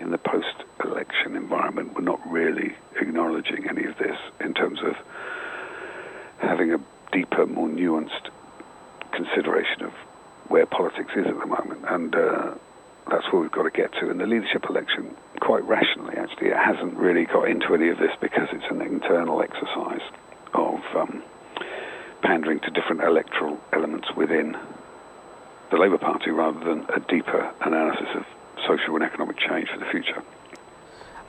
[0.00, 0.54] in the post
[0.84, 4.96] election environment, we're not really acknowledging any of this in terms of
[6.38, 6.80] having a
[7.12, 8.30] deeper, more nuanced
[9.12, 9.92] consideration of
[10.48, 11.84] where politics is at the moment.
[11.88, 12.54] And uh,
[13.10, 14.10] that's where we've got to get to.
[14.10, 18.12] In the leadership election, quite rationally, actually, it hasn't really got into any of this
[18.20, 20.02] because it's an internal exercise
[20.54, 21.22] of um,
[22.22, 24.56] pandering to different electoral elements within
[25.72, 28.24] the Labour Party rather than a deeper analysis of
[28.68, 30.22] social and economic change for the future.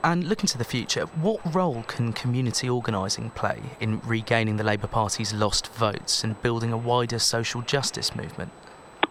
[0.04, 4.86] And looking to the future, what role can community organising play in regaining the Labour
[4.86, 8.52] Party's lost votes and building a wider social justice movement?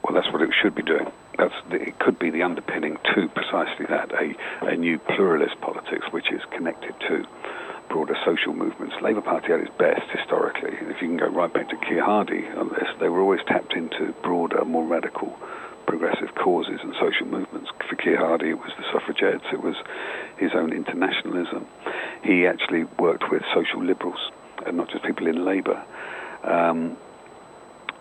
[0.03, 1.11] Well, that's what it should be doing.
[1.39, 4.35] That's the, it could be the underpinning to precisely that a,
[4.67, 7.25] a new pluralist politics which is connected to
[7.93, 8.95] broader social movements.
[9.03, 12.49] Labour Party at its best historically, if you can go right back to Keir Hardie
[12.57, 15.37] on this, they were always tapped into broader, more radical
[15.85, 17.69] progressive causes and social movements.
[17.87, 19.75] For Keir Hardie, it was the suffragettes, it was
[20.37, 21.67] his own internationalism.
[22.23, 24.31] He actually worked with social liberals
[24.65, 25.79] and not just people in Labour.
[26.43, 26.97] Um,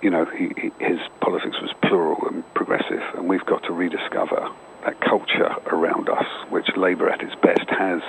[0.00, 4.48] you know, he, his politics was plural and progressive, and we've got to rediscover
[4.87, 8.00] that culture around us, which Labour at its best has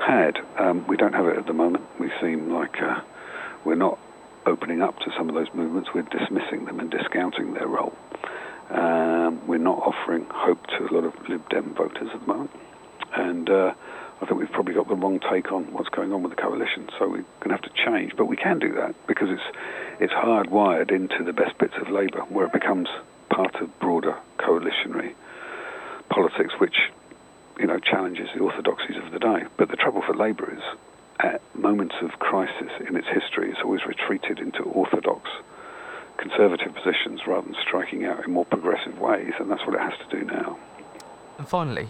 [0.00, 0.38] had.
[0.58, 1.84] Um, we don't have it at the moment.
[1.98, 3.00] We seem like uh,
[3.64, 3.98] we're not
[4.46, 5.90] opening up to some of those movements.
[5.94, 7.94] We're dismissing them and discounting their role.
[8.70, 12.50] Um, we're not offering hope to a lot of Lib Dem voters at the moment.
[13.14, 13.74] And uh,
[14.22, 16.88] I think we've probably got the wrong take on what's going on with the coalition.
[16.98, 18.16] So we're going to have to change.
[18.16, 19.56] But we can do that because it's,
[19.98, 22.88] it's hardwired into the best bits of Labour, where it becomes
[23.28, 25.14] part of broader coalitionary
[26.08, 26.76] politics, which
[27.60, 29.44] you know, challenges the orthodoxies of the day.
[29.58, 30.62] But the trouble for Labour is,
[31.20, 35.28] at moments of crisis in its history, it's always retreated into orthodox
[36.16, 39.94] conservative positions rather than striking out in more progressive ways, and that's what it has
[40.06, 40.58] to do now.
[41.38, 41.88] And finally,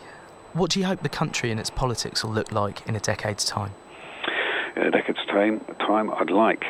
[0.53, 3.45] what do you hope the country and its politics will look like in a decade's
[3.45, 3.73] time?
[4.77, 6.65] In a decade's time, time I'd like,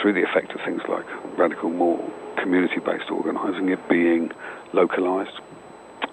[0.00, 1.04] through the effect of things like
[1.36, 1.98] radical, more
[2.36, 4.30] community-based organising, it being
[4.72, 5.40] localised,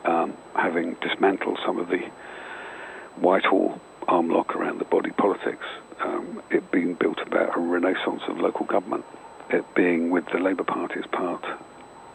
[0.05, 2.01] um, having dismantled some of the
[3.19, 5.65] Whitehall arm lock around the body politics,
[6.01, 9.05] um, it being built about a renaissance of local government,
[9.49, 11.43] it being with the Labour Party as part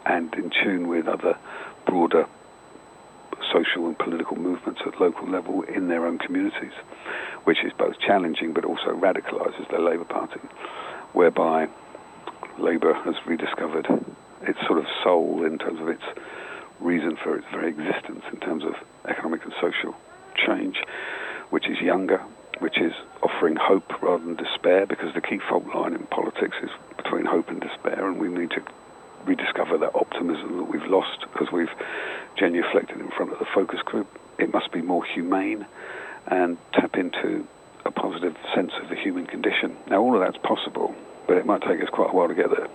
[0.05, 1.37] and in tune with other
[1.85, 2.25] broader
[3.51, 6.71] social and political movements at local level in their own communities,
[7.43, 10.39] which is both challenging but also radicalises the Labour Party,
[11.11, 11.67] whereby
[12.57, 13.87] Labour has rediscovered
[14.43, 16.03] its sort of soul in terms of its
[16.79, 19.95] reason for its very existence in terms of economic and social
[20.35, 20.77] change,
[21.49, 22.19] which is younger,
[22.59, 26.69] which is offering hope rather than despair, because the key fault line in politics is
[26.97, 28.61] between hope and despair, and we need to
[29.25, 31.71] rediscover that optimism that we've lost as we've
[32.37, 34.07] genuflected in front of the focus group.
[34.37, 35.65] It must be more humane
[36.27, 37.47] and tap into
[37.85, 39.75] a positive sense of the human condition.
[39.89, 40.95] Now, all of that's possible,
[41.27, 42.67] but it might take us quite a while to get there.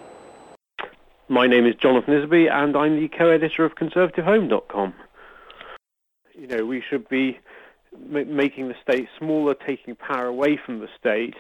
[1.29, 4.95] My name is Jonathan Isaby, and I'm the co-editor of ConservativeHome.com.
[6.35, 7.39] You know, we should be
[7.95, 11.35] m- making the state smaller, taking power away from the state,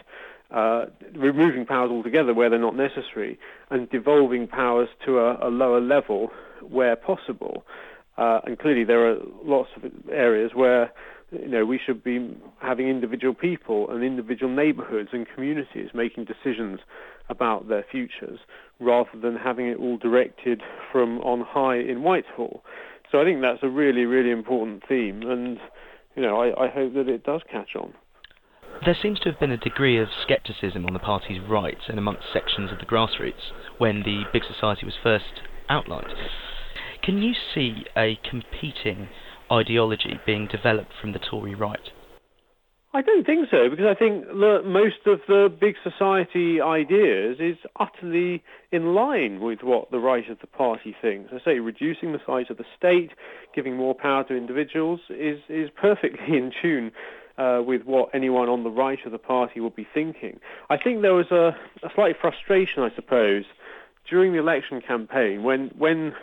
[0.50, 3.38] uh, removing powers altogether where they're not necessary,
[3.70, 6.30] and devolving powers to a, a lower level
[6.62, 7.64] where possible.
[8.16, 10.90] Uh, and clearly, there are lots of areas where
[11.30, 16.80] you know we should be having individual people and individual neighbourhoods and communities making decisions
[17.28, 18.40] about their futures
[18.80, 22.64] rather than having it all directed from on high in Whitehall.
[23.10, 25.58] So I think that's a really, really important theme, and
[26.18, 27.94] you know, I, I hope that it does catch on.
[28.84, 32.32] There seems to have been a degree of scepticism on the party's right and amongst
[32.32, 36.12] sections of the grassroots when the big society was first outlined.
[37.02, 39.08] Can you see a competing
[39.50, 41.90] ideology being developed from the Tory right?
[42.98, 48.42] I don't think so, because I think most of the big society ideas is utterly
[48.72, 51.32] in line with what the right of the party thinks.
[51.32, 53.12] I say reducing the size of the state,
[53.54, 56.90] giving more power to individuals is, is perfectly in tune
[57.38, 60.40] uh, with what anyone on the right of the party would be thinking.
[60.68, 63.44] I think there was a, a slight frustration, I suppose,
[64.10, 66.16] during the election campaign when, when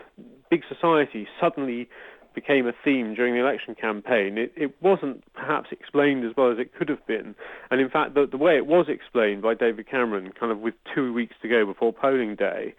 [0.49, 1.87] big society suddenly
[2.35, 6.59] became a theme during the election campaign, it, it wasn't perhaps explained as well as
[6.59, 7.35] it could have been.
[7.71, 10.75] And in fact, the, the way it was explained by David Cameron, kind of with
[10.93, 12.75] two weeks to go before polling day,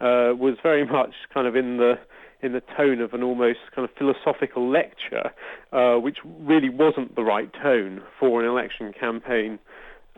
[0.00, 1.94] uh, was very much kind of in the
[2.42, 5.30] in the tone of an almost kind of philosophical lecture,
[5.72, 9.58] uh, which really wasn't the right tone for an election campaign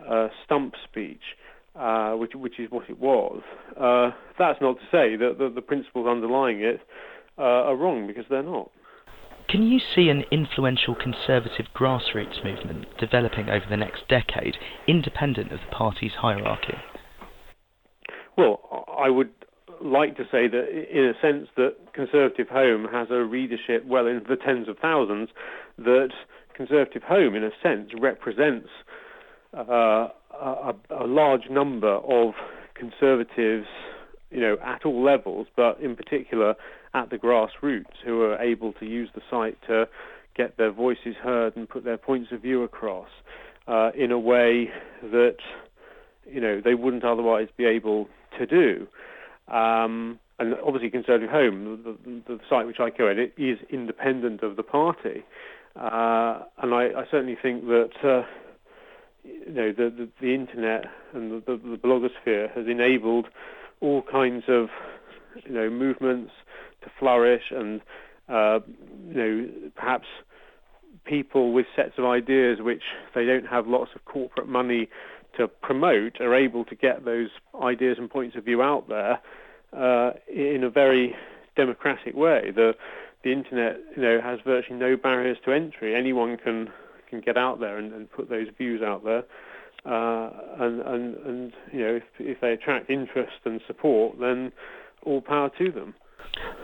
[0.09, 1.35] uh, stump speech.
[1.75, 3.41] Uh, which, which is what it was.
[3.75, 6.79] Uh, that's not to say that the, the principles underlying it
[7.39, 8.69] uh, are wrong, because they're not.
[9.49, 14.55] Can you see an influential conservative grassroots movement developing over the next decade,
[14.87, 16.77] independent of the party's hierarchy?
[18.37, 19.29] Well, I would
[19.81, 24.27] like to say that, in a sense, that Conservative Home has a readership well into
[24.27, 25.29] the tens of thousands,
[25.77, 26.09] that
[26.55, 28.69] Conservative Home, in a sense, represents
[29.55, 32.33] uh, a, a large number of
[32.75, 33.67] conservatives
[34.31, 36.55] you know, at all levels, but in particular
[36.93, 39.87] at the grassroots, who are able to use the site to
[40.35, 43.09] get their voices heard and put their points of view across
[43.67, 44.69] uh, in a way
[45.01, 45.37] that
[46.25, 48.87] you know they wouldn't otherwise be able to do.
[49.53, 54.63] Um, and obviously, Conservative Home, the, the, site which I co-edit, is independent of the
[54.63, 55.23] party,
[55.75, 57.91] uh, and I, I, certainly think that.
[58.03, 58.23] Uh,
[59.23, 63.27] you know the, the, the internet and the, the, the blogosphere has enabled
[63.79, 64.67] all kinds of
[65.45, 66.31] you know movements
[66.83, 67.81] to flourish and
[68.29, 68.59] uh,
[69.07, 70.05] you know perhaps
[71.05, 74.89] people with sets of ideas which they don't have lots of corporate money
[75.37, 77.29] to promote are able to get those
[77.61, 79.19] ideas and points of view out there
[79.73, 81.15] uh, in a very
[81.55, 82.51] democratic way.
[82.55, 82.73] The
[83.23, 85.95] the internet, you know, has virtually no barriers to entry.
[85.95, 86.69] Anyone can
[87.09, 89.23] can get out there and, and put those views out there.
[89.85, 94.51] Uh, and, and, and, you know, if, if they attract interest and support, then
[95.03, 95.93] all power to them.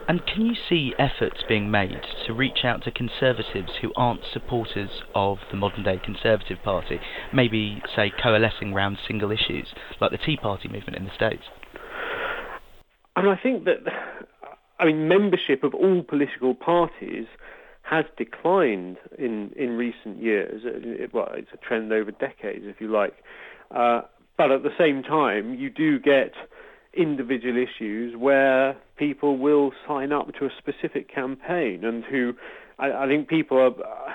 [0.08, 4.90] And can you see efforts being made to reach out to conservatives who aren't supporters
[5.14, 6.98] of the modern day Conservative Party,
[7.32, 9.68] maybe, say, coalescing around single issues,
[10.00, 11.44] like the Tea Party movement in the States?
[13.14, 13.78] I mean, I think that,
[14.80, 17.26] I mean, membership of all political parties
[17.82, 20.62] has declined in, in recent years.
[20.64, 23.14] It, well, it's a trend over decades, if you like.
[23.70, 24.02] Uh,
[24.36, 26.32] but at the same time, you do get
[26.94, 32.32] individual issues where people will sign up to a specific campaign and who
[32.78, 34.14] I, I think people are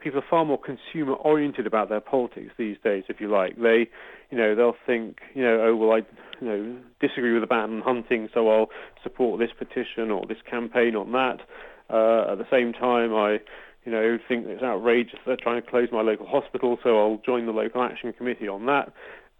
[0.00, 3.56] people are far more consumer oriented about their politics these days if you like.
[3.56, 3.88] They
[4.30, 5.98] you know they'll think you know oh well I
[6.40, 8.68] you know disagree with the ban on hunting so I'll
[9.02, 11.40] support this petition or this campaign on that.
[11.88, 13.38] Uh, at the same time, I
[13.86, 17.46] you know, think it's outrageous they're trying to close my local hospital, so I'll join
[17.46, 18.92] the local action committee on that,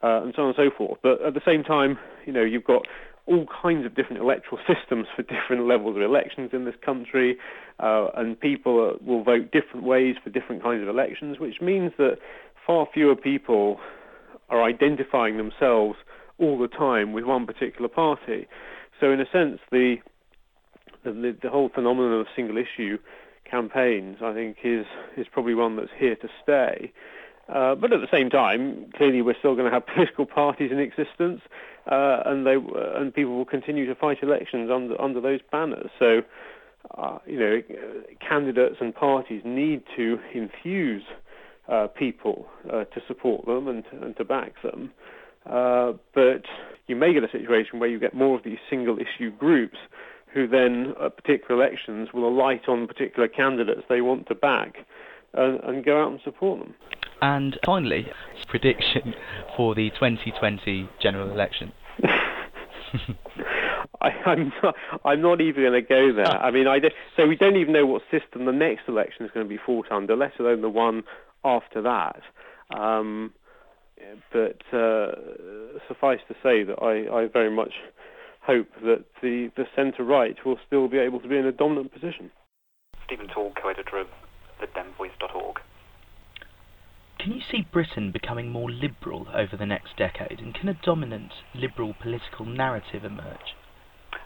[0.03, 0.99] uh, and so on and so forth.
[1.03, 2.87] But at the same time, you know, you've got
[3.27, 7.37] all kinds of different electoral systems for different levels of elections in this country,
[7.81, 12.19] uh, and people will vote different ways for different kinds of elections, which means that
[12.67, 13.79] far fewer people
[14.49, 15.97] are identifying themselves
[16.39, 18.47] all the time with one particular party.
[19.01, 19.97] So in a sense, the
[21.05, 22.99] the, the whole phenomenon of single issue
[23.49, 26.93] campaigns, I think, is is probably one that's here to stay.
[27.49, 30.78] Uh, but at the same time, clearly we're still going to have political parties in
[30.78, 31.40] existence,
[31.90, 35.90] uh, and they uh, and people will continue to fight elections under under those banners.
[35.99, 36.22] So,
[36.97, 37.62] uh, you know,
[38.26, 41.05] candidates and parties need to infuse
[41.68, 44.90] uh, people uh, to support them and to, and to back them.
[45.44, 46.42] but
[46.88, 49.78] you may get a situation where you get more of these single issue groups
[50.32, 54.78] who then at particular elections will alight on particular candidates they want to back
[55.32, 56.74] and, and go out and support them.
[57.23, 58.11] And finally,
[58.49, 59.14] prediction
[59.57, 61.73] for the 2020 general election.
[64.01, 66.27] I, am not, I'm not even going to go there.
[66.27, 66.81] I mean, I
[67.17, 69.91] so we don't even know what system the next election is going to be fought
[69.91, 71.03] under, let alone the one
[71.45, 72.23] after that.
[72.77, 73.33] Um,
[74.33, 75.12] but uh,
[75.89, 77.73] suffice to say that I, I very much
[78.43, 82.31] hope that the, the centre-right will still be able to be in a dominant position.
[83.05, 84.09] Stephen Tall, co-editor of
[84.61, 85.61] libdemvoice.org.
[87.27, 91.33] Can you see Britain becoming more liberal over the next decade, and can a dominant
[91.57, 93.57] liberal political narrative emerge?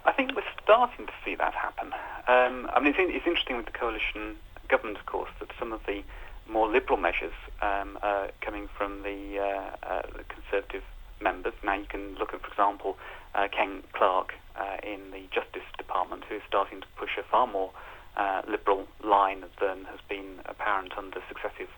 [0.04, 1.94] I think we're starting to see that happen.
[2.28, 4.36] Um, I mean, it's, it's, interesting with the coalition
[4.68, 6.02] government, of course, that some of the
[6.46, 7.32] more liberal measures
[7.62, 10.84] um, are coming from the, uh, uh, the Conservative
[11.22, 11.54] members.
[11.64, 12.98] Now you can look at, for example,
[13.34, 17.46] uh, Ken Clarke uh, in the Justice Department, who is starting to push a far
[17.46, 17.70] more
[18.18, 21.70] uh, liberal line than has been apparent under successive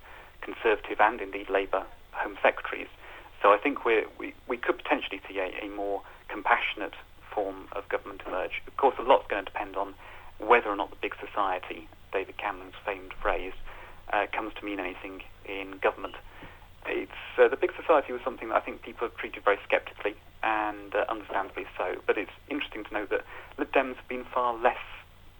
[0.43, 2.89] Conservative and indeed Labour Home Secretaries.
[3.41, 4.05] So I think we
[4.47, 6.95] we could potentially see a, a more compassionate
[7.35, 8.63] form of government emerge.
[8.67, 9.95] Of course, a lot's going to depend on
[10.39, 13.55] whether or not the big society, David Cameron's famed phrase,
[14.13, 16.17] uh, comes to mean anything in government.
[16.87, 20.15] It's uh, the big society was something that I think people have treated very sceptically,
[20.43, 21.97] and uh, understandably so.
[22.07, 23.25] But it's interesting to note that
[23.59, 24.83] Lib Dems have been far less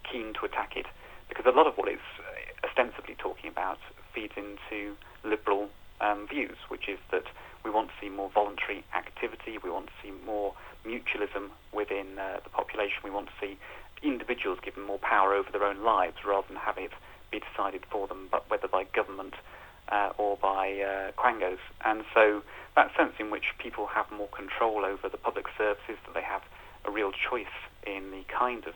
[0.09, 0.87] keen to attack it,
[1.29, 3.79] because a lot of what it's uh, ostensibly talking about
[4.13, 5.69] feeds into liberal
[6.01, 7.25] um, views, which is that
[7.63, 10.53] we want to see more voluntary activity, we want to see more
[10.85, 13.57] mutualism within uh, the population, we want to see
[14.03, 16.91] individuals given more power over their own lives rather than have it
[17.31, 19.33] be decided for them, but whether by government
[19.89, 21.63] uh, or by uh, quangos.
[21.85, 22.43] And so
[22.75, 26.41] that sense in which people have more control over the public services, that they have
[26.85, 27.55] a real choice
[27.87, 28.73] in the kind of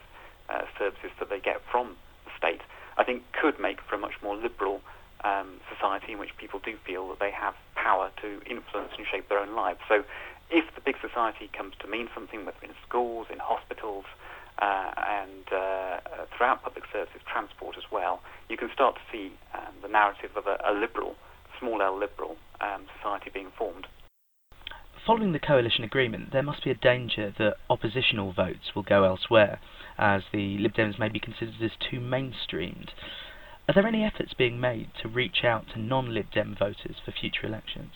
[0.49, 2.61] uh, services that they get from the state,
[2.97, 4.81] I think could make for a much more liberal
[5.23, 9.29] um, society in which people do feel that they have power to influence and shape
[9.29, 9.79] their own lives.
[9.87, 10.03] So
[10.49, 14.05] if the big society comes to mean something, whether in schools, in hospitals,
[14.59, 15.99] uh, and uh,
[16.35, 20.47] throughout public services, transport as well, you can start to see um, the narrative of
[20.47, 21.15] a, a, liberal,
[21.59, 23.87] small L liberal um, society being formed.
[25.05, 29.59] Following the coalition agreement, there must be a danger that oppositional votes will go elsewhere,
[29.97, 32.89] as the Lib Dems may be considered as too mainstreamed.
[33.67, 37.45] Are there any efforts being made to reach out to non-Lib Dem voters for future
[37.45, 37.91] elections?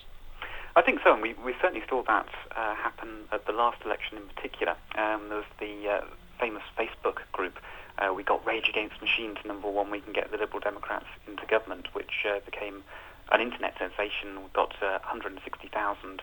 [0.76, 4.18] I think so, and we, we certainly saw that uh, happen at the last election
[4.18, 4.76] in particular.
[4.98, 6.06] Um, there was the uh,
[6.42, 7.58] famous Facebook group,
[8.00, 11.46] uh, We Got Rage Against Machines number one, we can get the Liberal Democrats into
[11.46, 12.84] government, which uh, became
[13.32, 16.22] an internet sensation, we got uh, 160,000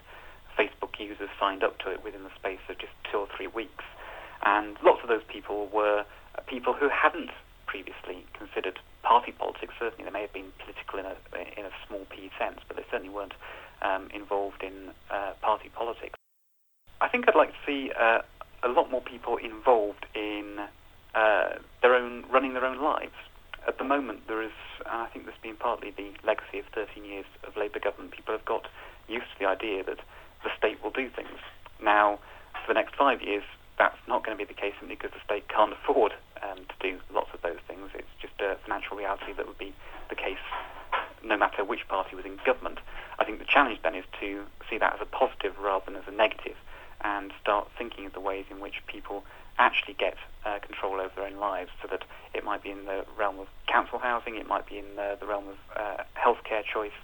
[0.58, 3.84] Facebook users signed up to it within the space of just two or three weeks.
[4.44, 6.04] And lots of those people were
[6.46, 7.30] people who hadn't
[7.66, 9.74] previously considered party politics.
[9.78, 11.16] Certainly, they may have been political in a
[11.58, 13.34] in a small p sense, but they certainly weren't
[13.82, 16.18] um, involved in uh, party politics.
[17.00, 18.20] I think I'd like to see uh,
[18.62, 20.58] a lot more people involved in
[21.14, 23.14] uh, their own running their own lives.
[23.66, 24.52] At the moment, there is,
[24.86, 28.12] I think this has been partly the legacy of 13 years of Labour government.
[28.12, 28.66] People have got
[29.08, 29.98] used to the idea that
[30.42, 31.38] the state will do things.
[31.82, 32.18] Now,
[32.52, 33.44] for the next five years,
[33.78, 36.12] that's not going to be the case simply because the state can't afford
[36.42, 37.90] um, to do lots of those things.
[37.94, 39.72] It's just a financial reality that would be
[40.10, 40.42] the case
[41.22, 42.78] no matter which party was in government.
[43.18, 46.06] I think the challenge then is to see that as a positive rather than as
[46.06, 46.56] a negative
[47.02, 49.24] and start thinking of the ways in which people
[49.58, 52.04] actually get uh, control over their own lives so that
[52.34, 55.26] it might be in the realm of council housing, it might be in the, the
[55.26, 56.94] realm of uh, healthcare choice,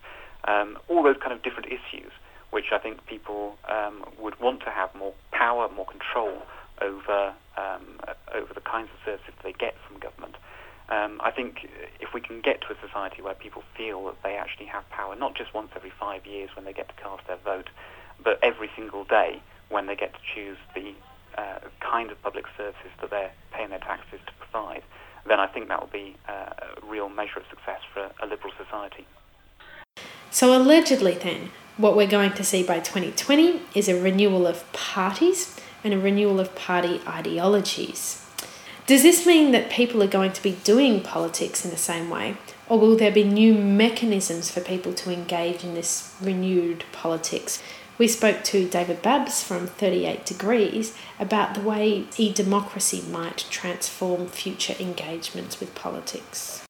[0.47, 2.13] um, all those kind of different issues
[2.51, 6.41] which I think people um, would want to have more power, more control
[6.81, 8.01] over um,
[8.35, 10.37] over the kinds of services they get from government.
[10.89, 11.69] Um, I think
[12.01, 15.17] if we can get to a society where people feel that they actually have power,
[15.17, 17.71] not just once every five years when they get to cast their vote,
[18.23, 20.93] but every single day when they get to choose the
[21.39, 24.83] uh, kind of public services that they're paying their taxes to provide,
[25.27, 28.27] then I think that will be uh, a real measure of success for a, a
[28.27, 29.07] liberal society.
[30.31, 35.59] So, allegedly, then, what we're going to see by 2020 is a renewal of parties
[35.85, 38.25] and a renewal of party ideologies.
[38.87, 42.37] Does this mean that people are going to be doing politics in the same way,
[42.69, 47.63] or will there be new mechanisms for people to engage in this renewed politics?
[47.97, 54.27] We spoke to David Babbs from 38 Degrees about the way e democracy might transform
[54.27, 56.67] future engagements with politics.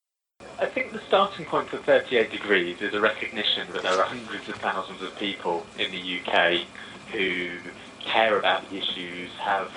[0.59, 4.49] I think the starting point for 38 Degrees is a recognition that there are hundreds
[4.49, 6.67] of thousands of people in the UK
[7.11, 7.51] who
[8.05, 9.71] care about the issues, have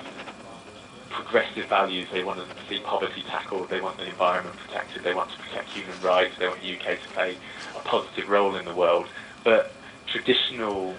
[1.10, 2.08] progressive values.
[2.12, 5.70] They want to see poverty tackled, they want the environment protected, they want to protect
[5.70, 7.38] human rights, they want the UK to play
[7.76, 9.08] a positive role in the world.
[9.44, 9.74] But
[10.08, 10.96] traditional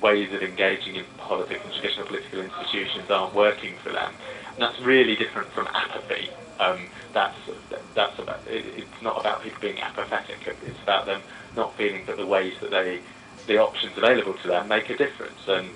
[0.00, 4.12] ways of engaging in politics and traditional political institutions aren't working for them.
[4.52, 6.30] And that's really different from apathy.
[6.60, 7.36] Um, that's
[7.94, 10.38] that's about, it, it's not about people being apathetic.
[10.66, 11.20] It's about them
[11.56, 13.00] not feeling that the ways that they
[13.46, 15.40] the options available to them make a difference.
[15.46, 15.68] And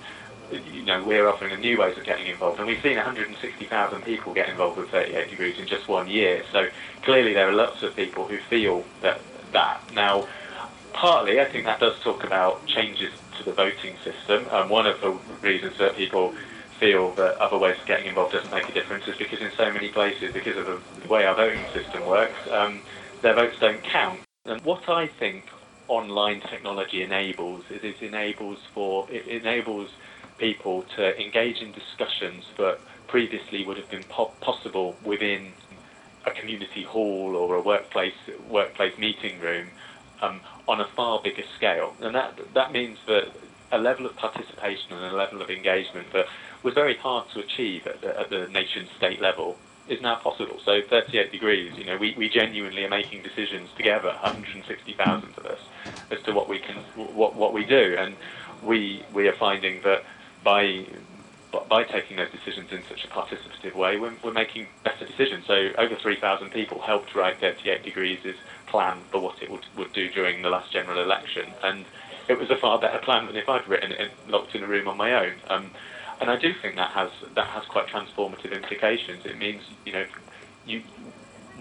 [0.51, 4.49] you know, we're offering new ways of getting involved, and we've seen 160,000 people get
[4.49, 6.42] involved with 38 Degrees in just one year.
[6.53, 6.68] So
[7.03, 9.20] clearly, there are lots of people who feel that
[9.53, 10.26] that now.
[10.92, 14.46] partly, I think that does talk about changes to the voting system.
[14.51, 16.34] And one of the reasons that people
[16.80, 19.72] feel that other ways of getting involved doesn't make a difference is because in so
[19.72, 22.82] many places, because of the way our voting system works, um,
[23.22, 24.20] their votes don't count.
[24.44, 25.44] And what I think
[25.88, 29.88] online technology enables is it enables for it enables
[30.39, 35.53] people to engage in discussions that previously would have been po- possible within
[36.26, 38.14] a community hall or a workplace
[38.49, 39.68] workplace meeting room
[40.20, 43.28] um, on a far bigger scale, and that that means that
[43.72, 46.26] a level of participation and a level of engagement that
[46.62, 49.57] was very hard to achieve at the, at the nation state level
[49.89, 50.59] is now possible.
[50.64, 55.61] So 38 degrees, you know, we, we genuinely are making decisions together, 160,000 of us,
[56.11, 58.14] as to what we can, what what we do, and
[58.62, 60.05] we we are finding that
[60.45, 60.86] by
[61.68, 65.47] by taking those decisions in such a participative way, we're, we're making better decisions.
[65.47, 68.18] So over 3,000 people helped write 38 degrees'
[68.66, 71.86] plan for what it would, would do during the last general election, and
[72.28, 74.89] it was a far better plan than if I'd written it locked in a room
[74.89, 75.32] on my own.
[75.49, 75.70] Um,
[76.20, 79.24] and I do think that has that has quite transformative implications.
[79.24, 80.05] It means you know
[80.66, 80.82] you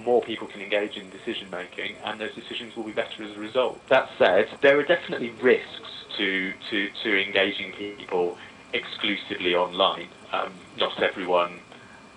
[0.03, 3.39] more people can engage in decision making, and those decisions will be better as a
[3.39, 3.87] result.
[3.87, 8.37] That said, there are definitely risks to to to engaging people
[8.73, 10.09] exclusively online.
[10.31, 11.59] Um, not everyone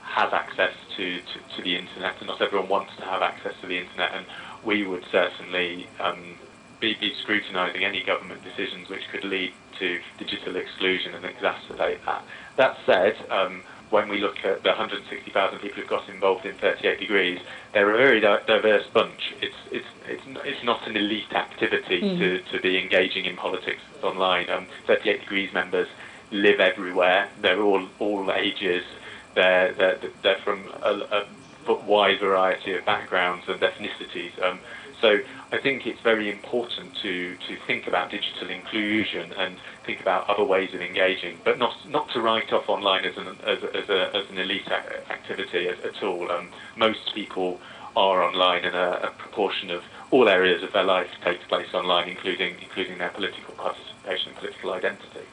[0.02, 3.66] has access to, to, to, the internet, and not everyone wants to have access to
[3.66, 4.12] the internet.
[4.12, 4.26] And
[4.64, 6.36] we would certainly um,
[6.80, 12.24] be, be scrutinising any government decisions which could lead to digital exclusion and exacerbate that.
[12.56, 17.00] That said, um, when we look at the 160,000 people who've got involved in 38
[17.00, 17.40] Degrees,
[17.72, 19.34] they're a very diverse bunch.
[19.42, 22.18] It's it's it's it's not an elite activity mm.
[22.18, 24.48] to, to be engaging in politics online.
[24.48, 25.88] Um, 38 Degrees members
[26.30, 27.28] live everywhere.
[27.40, 28.84] They're all all ages.
[29.34, 31.24] They're they're, they're from a,
[31.68, 34.40] a wide variety of backgrounds and ethnicities.
[34.42, 34.58] Um,
[35.00, 35.20] so
[35.50, 40.44] I think it's very important to, to think about digital inclusion and think about other
[40.44, 44.14] ways of engaging, but not not to write off online as an as, as, a,
[44.14, 46.30] as an elite activity at, at all.
[46.30, 47.60] Um, most people
[47.96, 52.08] are online, and a, a, proportion of all areas of their life takes place online,
[52.08, 55.26] including including their political participation, political identity.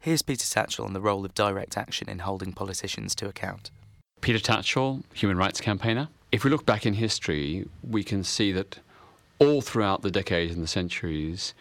[0.00, 3.72] Here's Peter Tatchell on the role of direct action in holding politicians to account.
[4.20, 6.08] Peter Tatchell, human rights campaigner.
[6.30, 8.78] If we look back in history, we can see that
[9.40, 11.52] all throughout the decades and the centuries,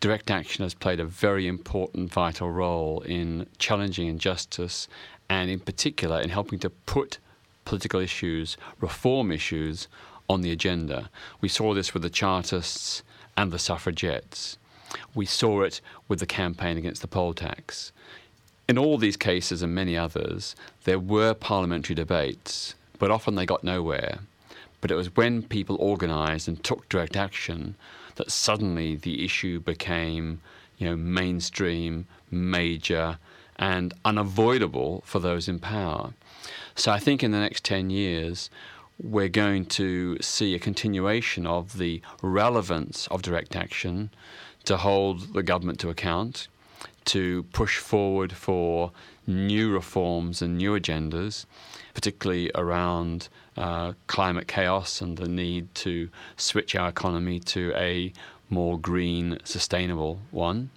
[0.00, 4.88] direct action has played a very important, vital role in challenging injustice
[5.28, 7.18] and, in particular, in helping to put
[7.66, 9.86] political issues, reform issues,
[10.30, 11.10] on the agenda.
[11.42, 13.02] We saw this with the Chartists
[13.36, 14.56] and the suffragettes.
[15.14, 17.92] We saw it with the campaign against the poll tax.
[18.68, 23.64] In all these cases and many others, there were parliamentary debates but often they got
[23.64, 24.20] nowhere.
[24.80, 27.74] But it was when people organised and took direct action
[28.14, 30.40] that suddenly the issue became,
[30.78, 33.18] you know, mainstream, major,
[33.56, 36.12] and unavoidable for those in power.
[36.76, 38.50] So I think in the next 10 years,
[39.02, 44.10] we're going to see a continuation of the relevance of direct action
[44.64, 46.48] to hold the government to account,
[47.06, 48.92] to push forward for
[49.26, 51.46] new reforms and new agendas,
[51.94, 58.12] particularly around uh, climate chaos and the need to switch our economy to a
[58.50, 60.70] more green, sustainable one.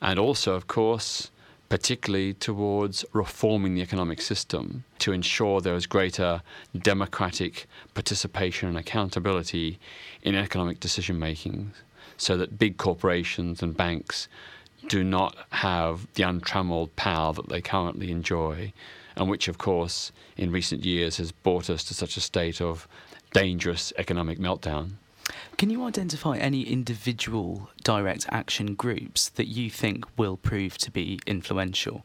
[0.00, 1.30] And also, of course,
[1.68, 6.42] particularly towards reforming the economic system to ensure there is greater
[6.76, 9.78] democratic participation and accountability
[10.22, 11.72] in economic decision making
[12.22, 14.28] so that big corporations and banks
[14.88, 18.72] do not have the untrammeled power that they currently enjoy
[19.16, 22.88] and which, of course, in recent years has brought us to such a state of
[23.32, 24.92] dangerous economic meltdown.
[25.56, 31.20] Can you identify any individual direct action groups that you think will prove to be
[31.26, 32.04] influential?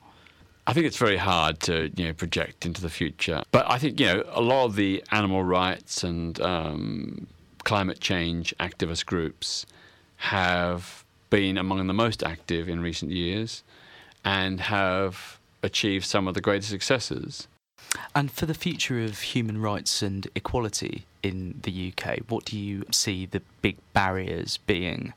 [0.67, 3.99] I think it's very hard to you know project into the future, but I think
[3.99, 7.27] you know a lot of the animal rights and um,
[7.63, 9.65] climate change activist groups
[10.17, 13.63] have been among the most active in recent years,
[14.23, 17.47] and have achieved some of the greatest successes.
[18.15, 22.85] And for the future of human rights and equality in the UK, what do you
[22.91, 25.13] see the big barriers being?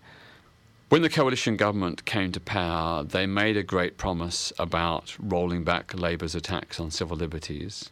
[0.89, 5.95] When the coalition government came to power, they made a great promise about rolling back
[5.95, 7.91] Labour's attacks on civil liberties.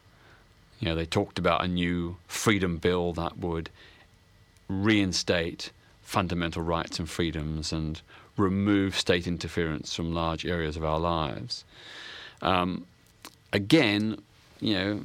[0.80, 3.70] You know, they talked about a new freedom bill that would
[4.68, 5.70] reinstate
[6.08, 8.00] fundamental rights and freedoms and
[8.38, 11.66] remove state interference from large areas of our lives.
[12.40, 12.86] Um,
[13.52, 14.16] again,
[14.58, 15.00] you know,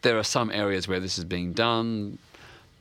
[0.00, 2.16] there are some areas where this is being done,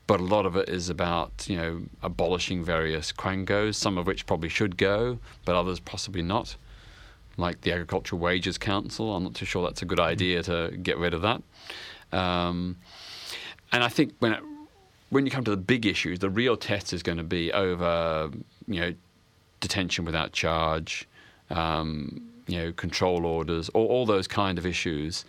[0.08, 4.26] but a lot of it is about you know abolishing various quangos, some of which
[4.26, 6.56] probably should go, but others possibly not.
[7.36, 10.98] Like the Agricultural Wages Council, I'm not too sure that's a good idea to get
[10.98, 11.42] rid of that.
[12.18, 12.78] Um,
[13.74, 14.44] and I think when it,
[15.12, 18.32] when you come to the big issues, the real test is going to be over
[18.68, 18.94] you know
[19.60, 21.08] detention without charge,
[21.52, 25.24] um, you know control orders, all, all those kind of issues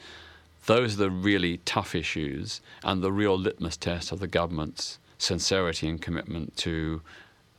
[0.67, 5.89] those are the really tough issues and the real litmus test of the government's sincerity
[5.89, 7.03] and commitment to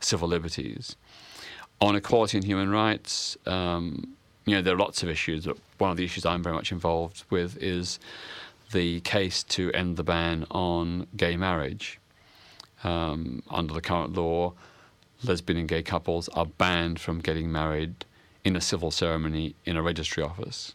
[0.00, 0.96] civil liberties.
[1.80, 4.16] On equality and human rights, um,
[4.46, 5.44] you know, there are lots of issues.
[5.44, 7.98] But one of the issues I'm very much involved with is
[8.72, 11.98] the case to end the ban on gay marriage.
[12.84, 14.52] Um, under the current law,
[15.22, 18.04] lesbian and gay couples are banned from getting married
[18.44, 20.74] in a civil ceremony in a registry office.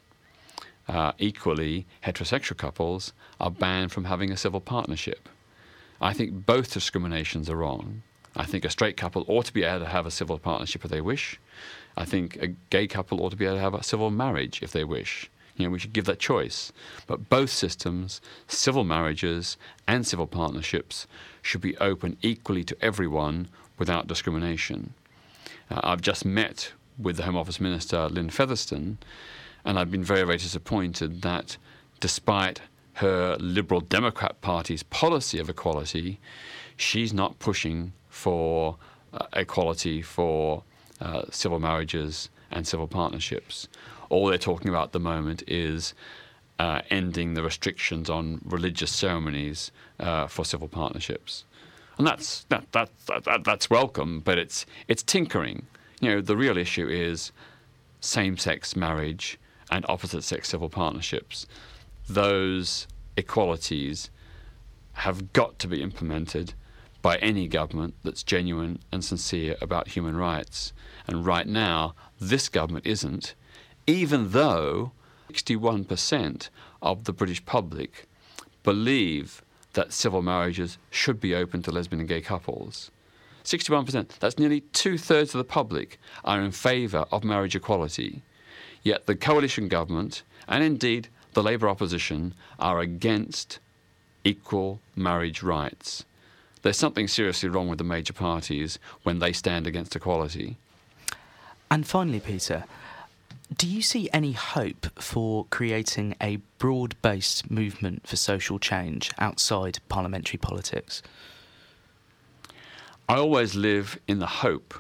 [0.88, 5.30] Uh, equally, heterosexual couples are banned from having a civil partnership.
[6.02, 8.02] I think both discriminations are wrong.
[8.36, 10.90] I think a straight couple ought to be able to have a civil partnership if
[10.90, 11.40] they wish.
[11.96, 14.72] I think a gay couple ought to be able to have a civil marriage if
[14.72, 15.30] they wish.
[15.60, 16.72] You know, we should give that choice.
[17.06, 19.58] But both systems, civil marriages
[19.88, 21.06] and civil partnerships,
[21.42, 24.94] should be open equally to everyone without discrimination.
[25.70, 29.00] Uh, I've just met with the Home Office Minister, Lynne Featherstone,
[29.66, 31.58] and I've been very, very disappointed that
[32.00, 32.62] despite
[32.94, 36.22] her Liberal Democrat Party's policy of equality,
[36.78, 38.78] she's not pushing for
[39.14, 40.64] uh, equality for
[41.02, 43.68] uh, civil marriages and civil partnerships.
[44.10, 45.94] All they're talking about at the moment is
[46.58, 51.46] uh, ending the restrictions on religious ceremonies uh, for civil partnerships,
[51.98, 55.66] and that's that, that, that, that's welcome, but it's it's tinkering.
[56.02, 57.32] You know, the real issue is
[58.02, 59.38] same-sex marriage
[59.72, 61.46] and opposite sex civil partnerships,
[62.08, 62.88] those
[63.18, 64.10] equalities
[64.94, 66.54] have got to be implemented
[67.02, 70.74] by any government that's genuine and sincere about human rights.
[71.08, 73.36] And right now, this government isn't,
[73.90, 74.92] even though
[75.32, 76.50] 61%
[76.82, 78.08] of the British public
[78.64, 79.42] believe
[79.74, 82.92] that civil marriages should be open to lesbian and gay couples.
[83.44, 88.22] 61%, that's nearly two thirds of the public, are in favour of marriage equality.
[88.84, 93.60] Yet the coalition government, and indeed the Labour opposition, are against
[94.24, 96.06] equal marriage rights.
[96.62, 100.58] There's something seriously wrong with the major parties when they stand against equality.
[101.72, 102.66] And finally, Peter,
[103.56, 109.80] do you see any hope for creating a broad based movement for social change outside
[109.90, 111.02] parliamentary politics?
[113.08, 114.76] I always live in the hope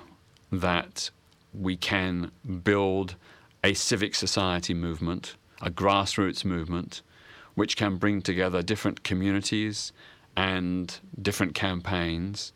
[0.51, 1.09] that
[1.53, 2.32] we can
[2.63, 3.15] build
[3.63, 7.01] a civic society movement, a grassroots movement,
[7.55, 9.91] which can bring together different communities
[10.38, 12.53] and different campaigns,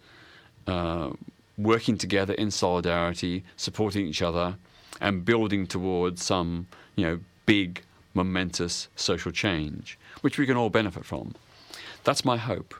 [0.68, 1.10] uh,
[1.58, 4.58] working together in solidarity, supporting each other,
[5.02, 7.82] and building towards some, you know, big,
[8.14, 11.34] momentous social change, which we can all benefit from.
[12.04, 12.74] That's my hope.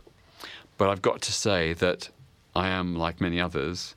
[0.78, 2.10] But I've got to say that
[2.56, 3.96] I am, like many others,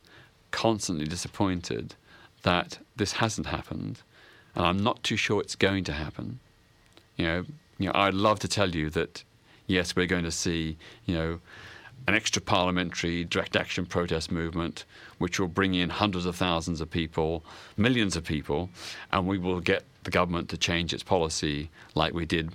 [0.50, 1.94] constantly disappointed
[2.42, 4.02] that this hasn't happened
[4.56, 6.40] and I'm not too sure it's going to happen.
[7.16, 7.44] You know,
[7.78, 9.22] you know, I'd love to tell you that
[9.66, 11.40] yes, we're going to see, you know,
[12.06, 14.84] an extra parliamentary direct action protest movement,
[15.18, 17.44] which will bring in hundreds of thousands of people,
[17.76, 18.70] millions of people,
[19.12, 22.52] and we will get the government to change its policy like we did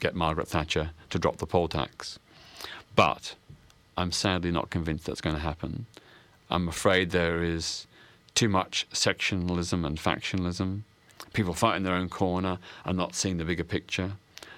[0.00, 2.18] get Margaret Thatcher to drop the poll tax.
[2.94, 3.34] But
[3.96, 5.86] I'm sadly not convinced that's going to happen.
[6.50, 7.86] I'm afraid there is
[8.34, 10.82] too much sectionalism and factionalism
[11.36, 14.12] people fighting their own corner and not seeing the bigger picture,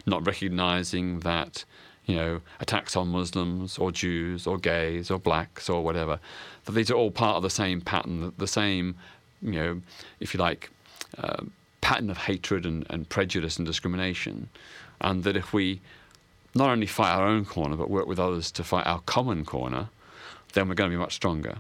[0.07, 1.65] not recognizing that,
[2.09, 6.19] you know, attacks on Muslims or Jews or gays or blacks or whatever,
[6.65, 8.97] that these are all part of the same pattern, the same,
[9.43, 9.83] you know,
[10.19, 10.71] if you like,
[11.19, 11.45] uh,
[11.83, 14.49] pattern of hatred and, and prejudice and discrimination.
[15.03, 15.83] And that if we
[16.55, 19.91] not only fight our own corner, but work with others to fight our common corner,
[20.55, 21.59] then we're going to be much stronger.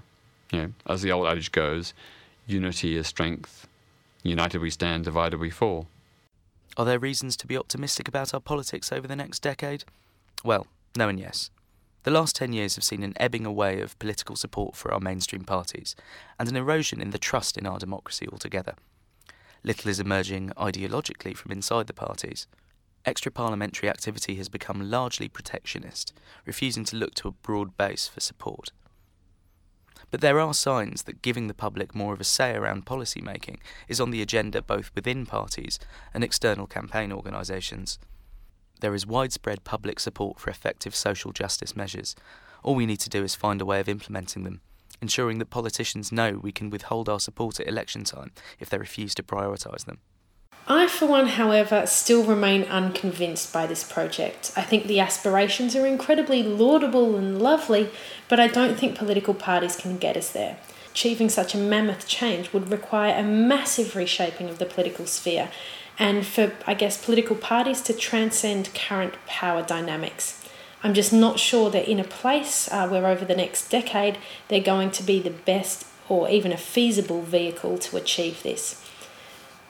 [0.50, 1.92] You know, as the old adage goes,
[2.46, 3.68] unity is strength,
[4.22, 5.88] United we stand, divided we fall.
[6.78, 9.84] Are there reasons to be optimistic about our politics over the next decade?
[10.44, 10.66] Well,
[10.96, 11.50] no and yes.
[12.04, 15.44] The last 10 years have seen an ebbing away of political support for our mainstream
[15.44, 15.96] parties
[16.38, 18.74] and an erosion in the trust in our democracy altogether.
[19.64, 22.46] Little is emerging ideologically from inside the parties.
[23.04, 26.12] Extra parliamentary activity has become largely protectionist,
[26.46, 28.70] refusing to look to a broad base for support.
[30.10, 33.58] But there are signs that giving the public more of a say around policy making
[33.88, 35.78] is on the agenda both within parties
[36.14, 37.98] and external campaign organisations.
[38.80, 42.14] There is widespread public support for effective social justice measures,
[42.62, 44.60] All we need to do is find a way of implementing them,
[45.00, 49.14] ensuring that politicians know we can withhold our support at election time if they refuse
[49.14, 49.98] to prioritise them.
[50.66, 54.52] I, for one, however, still remain unconvinced by this project.
[54.54, 57.88] I think the aspirations are incredibly laudable and lovely,
[58.28, 60.58] but I don't think political parties can get us there.
[60.90, 65.48] Achieving such a mammoth change would require a massive reshaping of the political sphere,
[65.98, 70.44] and for, I guess, political parties to transcend current power dynamics.
[70.82, 74.60] I'm just not sure they're in a place uh, where over the next decade they're
[74.60, 78.84] going to be the best or even a feasible vehicle to achieve this.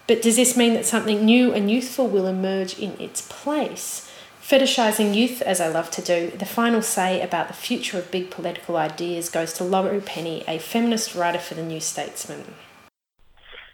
[0.07, 4.11] But does this mean that something new and youthful will emerge in its place?
[4.43, 8.31] Fetishising youth, as I love to do, the final say about the future of big
[8.31, 12.55] political ideas goes to Laurie Penny, a feminist writer for The New Statesman.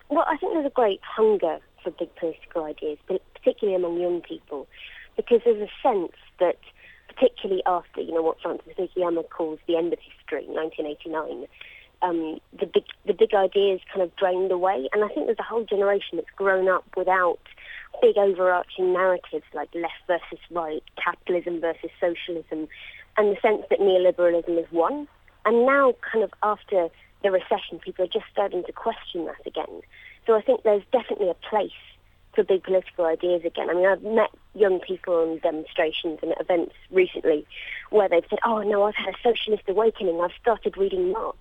[0.09, 2.99] Well, I think there's a great hunger for big political ideas,
[3.35, 4.66] particularly among young people,
[5.16, 6.59] because there's a sense that,
[7.09, 11.47] particularly after, you know, what Francis Fukuyama calls the end of history, 1989,
[12.03, 14.89] um, the big the big ideas kind of drained away.
[14.93, 17.39] And I think there's a whole generation that's grown up without
[18.03, 22.68] big overarching narratives like left versus right, capitalism versus socialism,
[23.16, 25.07] and the sense that neoliberalism is one.
[25.47, 26.89] And now, kind of after
[27.22, 29.82] the recession, people are just starting to question that again.
[30.26, 31.70] So I think there's definitely a place
[32.34, 33.70] for big political ideas again.
[33.70, 37.46] I mean, I've met young people on demonstrations and events recently
[37.90, 40.20] where they've said, oh, no, I've had a socialist awakening.
[40.20, 41.38] I've started reading Marx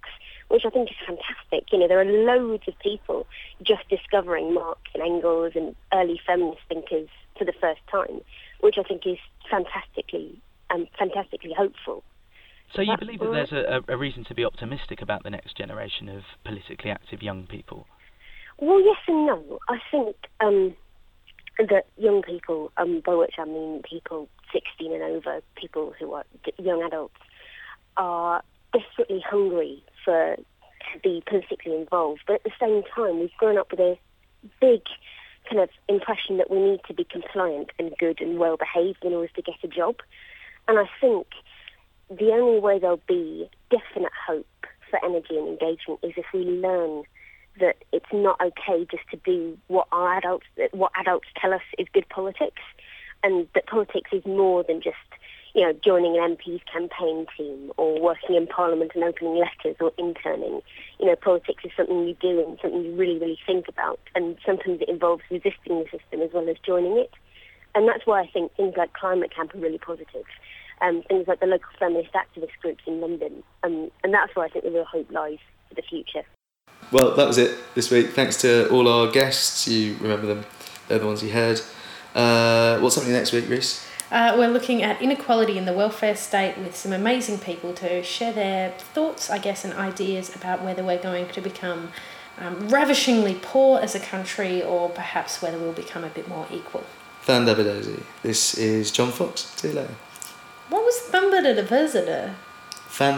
[0.54, 1.72] which I think is fantastic.
[1.72, 3.26] You know, there are loads of people
[3.64, 8.22] just discovering Marx and Engels and early feminist thinkers for the first time,
[8.60, 9.18] which I think is
[9.50, 12.04] fantastically um, fantastically hopeful.
[12.76, 16.10] So you believe that there's a, a, reason to be optimistic about the next generation
[16.10, 17.86] of politically active young people?
[18.60, 19.60] Well, yes and no.
[19.68, 20.76] I think um,
[21.58, 26.26] that young people, um, by which I mean people 16 and over, people who are
[26.58, 27.16] young adults,
[27.98, 28.44] are
[28.74, 30.38] desperately hungry for
[30.94, 33.98] to be politically involved, but at the same time, we've grown up with a
[34.60, 34.82] big
[35.50, 39.14] kind of impression that we need to be compliant and good and well behaved in
[39.14, 39.96] order to get a job.
[40.68, 41.28] And I think
[42.10, 44.48] the only way there'll be definite hope
[44.90, 47.04] for energy and engagement is if we learn
[47.60, 51.88] that it's not okay just to do what our adults what adults tell us is
[51.94, 52.62] good politics,
[53.24, 54.98] and that politics is more than just
[55.54, 59.92] you know, joining an MP's campaign team or working in Parliament and opening letters or
[59.98, 60.62] interning.
[61.00, 64.00] You know, politics is something you do and something you really, really think about.
[64.16, 67.12] And sometimes it involves resisting the system as well as joining it.
[67.76, 70.26] And that's why I think things like Climate Camp are really positive.
[70.82, 73.44] Um, things like the local feminist activist groups in London.
[73.64, 75.38] Um, and that's where I think the real hope lies
[75.70, 76.26] for the future.
[76.94, 78.12] Well, that was it this week.
[78.12, 79.68] Thanks to all our guests.
[79.68, 80.46] You remember them,
[80.88, 81.60] they're the ones you heard.
[82.14, 83.84] Uh, what's happening next week, Reese?
[84.12, 88.32] Uh, we're looking at inequality in the welfare state with some amazing people to share
[88.32, 91.92] their thoughts, I guess, and ideas about whether we're going to become
[92.38, 96.84] um, ravishingly poor as a country or perhaps whether we'll become a bit more equal.
[97.22, 97.46] Fan
[98.22, 99.46] This is John Fox.
[99.56, 99.96] See you later.
[100.70, 101.56] What was Thumbada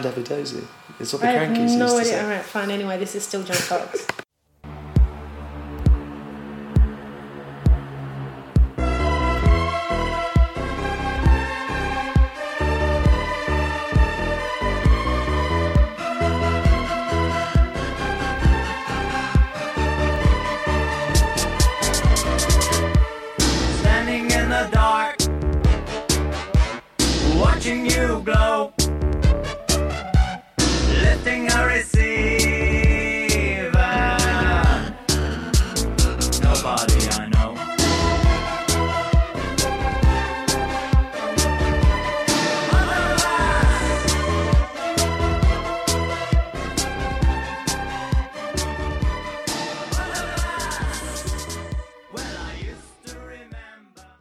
[0.02, 0.64] Davidosi.
[1.00, 2.24] It's what the I crankies have no idea.
[2.24, 2.72] Alright, fine.
[2.72, 4.08] Anyway, this is still John Fox.